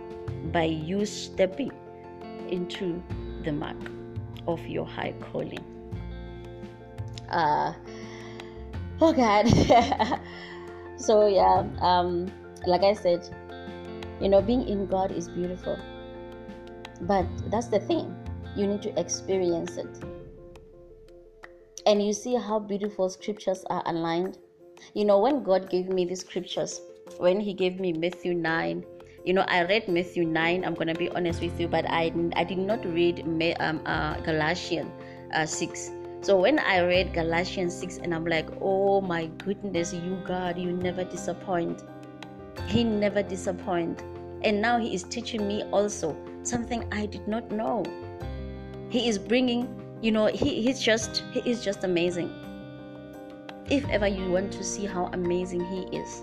by 0.52 0.64
you 0.64 1.04
stepping 1.06 1.72
into 2.48 3.02
the 3.44 3.52
mark 3.52 3.76
of 4.46 4.64
your 4.66 4.86
high 4.86 5.14
calling. 5.20 5.64
Uh 7.30 7.72
oh 9.00 9.12
god. 9.12 9.46
So 10.98 11.28
yeah 11.28 11.62
um 11.78 12.26
like 12.66 12.82
i 12.82 12.92
said 12.92 13.22
you 14.20 14.28
know 14.28 14.42
being 14.42 14.66
in 14.66 14.84
god 14.86 15.12
is 15.12 15.28
beautiful 15.28 15.78
but 17.02 17.26
that's 17.50 17.68
the 17.68 17.80
thing. 17.80 18.14
You 18.56 18.66
need 18.66 18.82
to 18.82 18.98
experience 19.00 19.76
it. 19.76 19.88
And 21.86 22.04
you 22.04 22.12
see 22.12 22.34
how 22.34 22.58
beautiful 22.58 23.08
scriptures 23.08 23.64
are 23.70 23.82
aligned. 23.86 24.38
You 24.94 25.04
know, 25.04 25.18
when 25.18 25.42
God 25.42 25.70
gave 25.70 25.88
me 25.88 26.04
these 26.04 26.20
scriptures, 26.20 26.80
when 27.18 27.40
He 27.40 27.54
gave 27.54 27.80
me 27.80 27.92
Matthew 27.92 28.34
9, 28.34 28.84
you 29.24 29.32
know, 29.34 29.44
I 29.48 29.64
read 29.64 29.88
Matthew 29.88 30.24
9, 30.24 30.64
I'm 30.64 30.74
going 30.74 30.88
to 30.88 30.94
be 30.94 31.08
honest 31.10 31.42
with 31.42 31.60
you, 31.60 31.68
but 31.68 31.84
I, 31.88 32.12
I 32.34 32.44
did 32.44 32.58
not 32.58 32.84
read 32.84 33.24
um, 33.60 33.80
uh, 33.84 34.18
Galatians 34.20 34.90
uh, 35.34 35.44
6. 35.44 35.90
So 36.22 36.36
when 36.40 36.58
I 36.58 36.80
read 36.80 37.12
Galatians 37.12 37.74
6, 37.74 37.98
and 37.98 38.14
I'm 38.14 38.24
like, 38.24 38.48
oh 38.60 39.00
my 39.00 39.26
goodness, 39.44 39.92
you 39.92 40.20
God, 40.26 40.58
you 40.58 40.72
never 40.72 41.04
disappoint. 41.04 41.84
He 42.66 42.84
never 42.84 43.22
disappoint. 43.22 44.02
And 44.42 44.62
now 44.62 44.78
He 44.78 44.94
is 44.94 45.02
teaching 45.02 45.46
me 45.46 45.62
also 45.72 46.16
something 46.42 46.86
I 46.92 47.06
did 47.06 47.28
not 47.28 47.50
know. 47.50 47.84
He 48.90 49.08
is 49.08 49.18
bringing 49.18 49.78
you 50.00 50.12
know 50.12 50.26
he, 50.26 50.62
he's 50.62 50.80
just 50.80 51.24
he 51.32 51.40
is 51.40 51.64
just 51.64 51.84
amazing 51.84 52.32
if 53.70 53.88
ever 53.88 54.06
you 54.06 54.30
want 54.30 54.52
to 54.52 54.64
see 54.64 54.86
how 54.86 55.06
amazing 55.12 55.64
he 55.64 55.96
is 55.96 56.22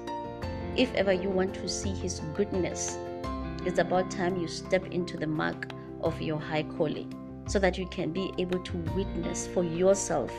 if 0.76 0.94
ever 0.96 1.14
you 1.14 1.30
want 1.30 1.54
to 1.54 1.68
see 1.68 1.92
his 1.92 2.20
goodness 2.36 2.98
it's 3.66 3.80
about 3.80 4.10
time 4.12 4.40
you 4.40 4.48
step 4.48 4.86
into 4.88 5.18
the 5.18 5.28
mark 5.28 5.72
of 6.02 6.22
your 6.22 6.40
high 6.40 6.64
calling 6.64 7.12
so 7.48 7.60
that 7.60 7.78
you 7.78 7.88
can 7.88 8.12
be 8.12 8.32
able 8.38 8.60
to 8.60 8.78
witness 8.96 9.48
for 9.48 9.64
yourself 9.64 10.32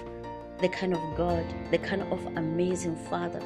the 0.61 0.69
kind 0.69 0.95
of 0.95 1.01
god 1.17 1.45
the 1.71 1.79
kind 1.79 2.03
of 2.03 2.25
amazing 2.37 2.97
father 3.11 3.41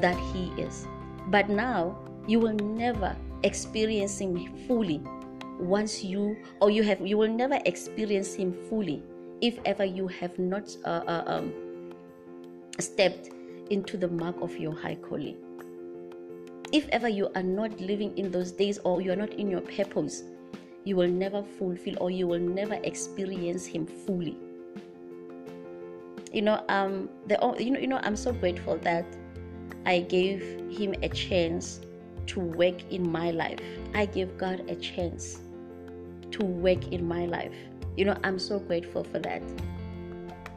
that 0.00 0.16
he 0.32 0.48
is. 0.60 0.86
But 1.28 1.48
now 1.48 1.98
you 2.26 2.40
will 2.40 2.54
never 2.54 3.16
experience 3.42 4.18
him 4.20 4.52
fully 4.66 5.00
once 5.58 6.04
you 6.04 6.36
or 6.60 6.70
you 6.70 6.82
have 6.82 7.04
you 7.04 7.16
will 7.16 7.32
never 7.32 7.58
experience 7.64 8.34
him 8.34 8.52
fully 8.68 9.02
if 9.40 9.58
ever 9.64 9.84
you 9.84 10.06
have 10.08 10.36
not 10.38 10.76
uh, 10.84 11.02
uh, 11.06 11.24
um, 11.26 11.52
stepped 12.78 13.30
into 13.70 13.96
the 13.96 14.08
mark 14.08 14.40
of 14.40 14.56
your 14.56 14.74
high 14.74 14.96
calling. 14.96 15.36
If 16.72 16.88
ever 16.88 17.08
you 17.08 17.30
are 17.34 17.42
not 17.42 17.80
living 17.80 18.16
in 18.18 18.30
those 18.30 18.52
days 18.52 18.78
or 18.78 19.00
you 19.00 19.12
are 19.12 19.16
not 19.16 19.32
in 19.34 19.50
your 19.50 19.62
purpose 19.62 20.22
you 20.88 20.96
will 20.96 21.08
never 21.08 21.42
fulfill 21.42 21.96
or 22.00 22.10
you 22.10 22.26
will 22.26 22.40
never 22.40 22.74
experience 22.82 23.66
him 23.66 23.86
fully. 23.86 24.36
You 26.32 26.42
know 26.42 26.64
um 26.68 27.08
the 27.26 27.36
you 27.58 27.70
know 27.70 27.80
you 27.80 27.86
know 27.86 28.00
i'm 28.02 28.16
so 28.16 28.32
grateful 28.32 28.76
that 28.78 29.04
i 29.86 30.00
gave 30.00 30.42
him 30.70 30.94
a 31.02 31.08
chance 31.08 31.80
to 32.26 32.40
work 32.40 32.90
in 32.90 33.10
my 33.10 33.30
life. 33.30 33.60
I 33.94 34.06
gave 34.06 34.36
god 34.38 34.64
a 34.68 34.76
chance 34.76 35.40
to 36.32 36.44
work 36.44 36.92
in 36.92 37.06
my 37.06 37.26
life. 37.26 37.54
You 37.96 38.04
know 38.06 38.16
i'm 38.24 38.38
so 38.38 38.58
grateful 38.58 39.04
for 39.04 39.18
that. 39.20 39.42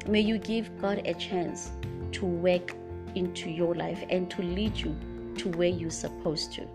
May 0.08 0.22
you 0.22 0.38
give 0.38 0.70
god 0.82 1.02
a 1.06 1.14
chance 1.14 1.72
to 2.12 2.26
work 2.26 2.76
into 3.16 3.50
your 3.50 3.76
life 3.76 4.04
and 4.10 4.30
to 4.32 4.42
lead 4.42 4.76
you 4.78 4.96
to 5.38 5.50
where 5.50 5.70
you're 5.70 5.90
supposed 5.90 6.54
to 6.54 6.68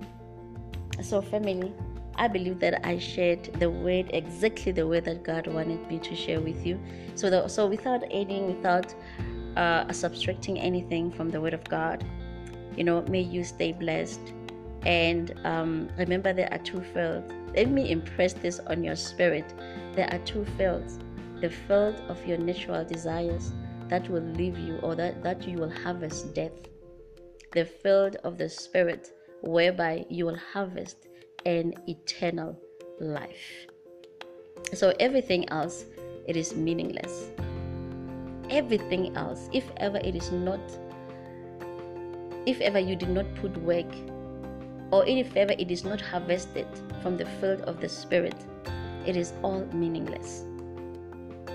so 1.02 1.20
family 1.20 1.72
I 2.18 2.28
believe 2.28 2.60
that 2.60 2.86
I 2.86 2.98
shared 2.98 3.44
the 3.60 3.68
word 3.68 4.10
exactly 4.14 4.72
the 4.72 4.86
way 4.86 5.00
that 5.00 5.22
God 5.22 5.46
wanted 5.46 5.86
me 5.90 5.98
to 5.98 6.16
share 6.16 6.40
with 6.40 6.64
you. 6.64 6.80
So, 7.14 7.28
the, 7.28 7.46
so 7.48 7.66
without 7.66 8.04
adding, 8.04 8.46
without 8.56 8.94
uh, 9.56 9.92
subtracting 9.92 10.58
anything 10.58 11.10
from 11.10 11.30
the 11.30 11.40
word 11.40 11.52
of 11.52 11.62
God, 11.64 12.04
you 12.76 12.84
know, 12.84 13.02
may 13.02 13.20
you 13.20 13.44
stay 13.44 13.72
blessed. 13.72 14.32
And 14.84 15.34
um, 15.44 15.90
remember, 15.98 16.32
there 16.32 16.48
are 16.52 16.58
two 16.58 16.80
fields. 16.94 17.32
Let 17.54 17.68
me 17.70 17.90
impress 17.90 18.32
this 18.32 18.60
on 18.60 18.82
your 18.82 18.96
spirit. 18.96 19.52
There 19.94 20.08
are 20.12 20.18
two 20.20 20.44
fields 20.56 20.98
the 21.40 21.50
field 21.50 21.96
of 22.08 22.24
your 22.26 22.38
natural 22.38 22.82
desires 22.82 23.52
that 23.88 24.08
will 24.08 24.22
leave 24.22 24.58
you 24.58 24.78
or 24.82 24.94
that, 24.94 25.22
that 25.22 25.46
you 25.46 25.58
will 25.58 25.70
harvest 25.70 26.34
death, 26.34 26.52
the 27.52 27.64
field 27.64 28.16
of 28.24 28.38
the 28.38 28.48
spirit 28.48 29.12
whereby 29.42 30.04
you 30.08 30.26
will 30.26 30.38
harvest 30.52 31.06
an 31.44 31.74
eternal 31.86 32.58
life. 33.00 33.66
So 34.74 34.92
everything 34.98 35.48
else, 35.50 35.84
it 36.26 36.36
is 36.36 36.56
meaningless. 36.56 37.30
Everything 38.50 39.16
else, 39.16 39.48
if 39.52 39.64
ever 39.76 39.98
it 39.98 40.16
is 40.16 40.32
not, 40.32 40.60
if 42.46 42.60
ever 42.60 42.78
you 42.78 42.96
did 42.96 43.10
not 43.10 43.26
put 43.36 43.56
work, 43.58 43.92
or 44.90 45.04
if 45.06 45.34
ever 45.36 45.52
it 45.58 45.70
is 45.70 45.84
not 45.84 46.00
harvested 46.00 46.66
from 47.02 47.16
the 47.16 47.26
field 47.40 47.60
of 47.62 47.80
the 47.80 47.88
Spirit, 47.88 48.36
it 49.04 49.16
is 49.16 49.32
all 49.42 49.64
meaningless. 49.72 50.44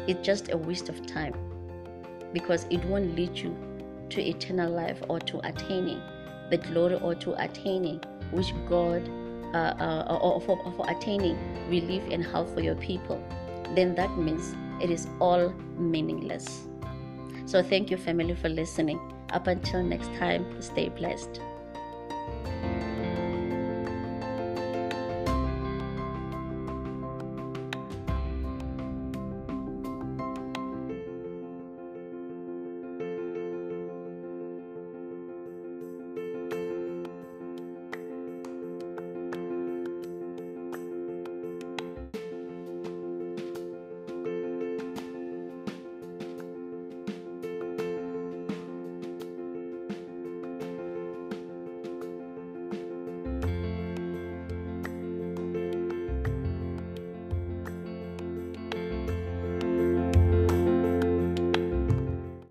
It's 0.08 0.26
just 0.26 0.52
a 0.52 0.58
waste 0.58 0.90
of 0.90 1.06
time 1.06 1.34
because 2.34 2.66
it 2.70 2.84
won't 2.86 3.16
lead 3.16 3.38
you 3.38 3.56
to 4.10 4.22
eternal 4.22 4.72
life 4.72 5.02
or 5.10 5.20
to 5.20 5.40
attaining 5.48 6.02
the 6.50 6.58
glory 6.58 6.96
or 6.96 7.16
to 7.16 7.34
attaining 7.44 8.02
which 8.32 8.54
God 8.68 9.08
uh, 9.54 9.76
uh, 9.80 10.20
or 10.22 10.40
for, 10.42 10.58
for 10.78 10.90
attaining 10.90 11.38
relief 11.70 12.04
and 12.12 12.24
help 12.24 12.54
for 12.54 12.62
your 12.62 12.76
people, 12.76 13.22
then 13.76 13.96
that 13.96 14.18
means 14.18 14.56
it 14.82 14.90
is 14.90 15.08
all 15.20 15.50
meaningless. 15.78 16.68
So, 17.46 17.62
thank 17.62 17.92
you, 17.92 17.98
family, 17.98 18.36
for 18.36 18.50
listening. 18.50 19.00
Up 19.32 19.48
until 19.48 19.84
next 19.84 20.08
time, 20.16 20.62
stay 20.62 20.90
blessed. 20.90 21.42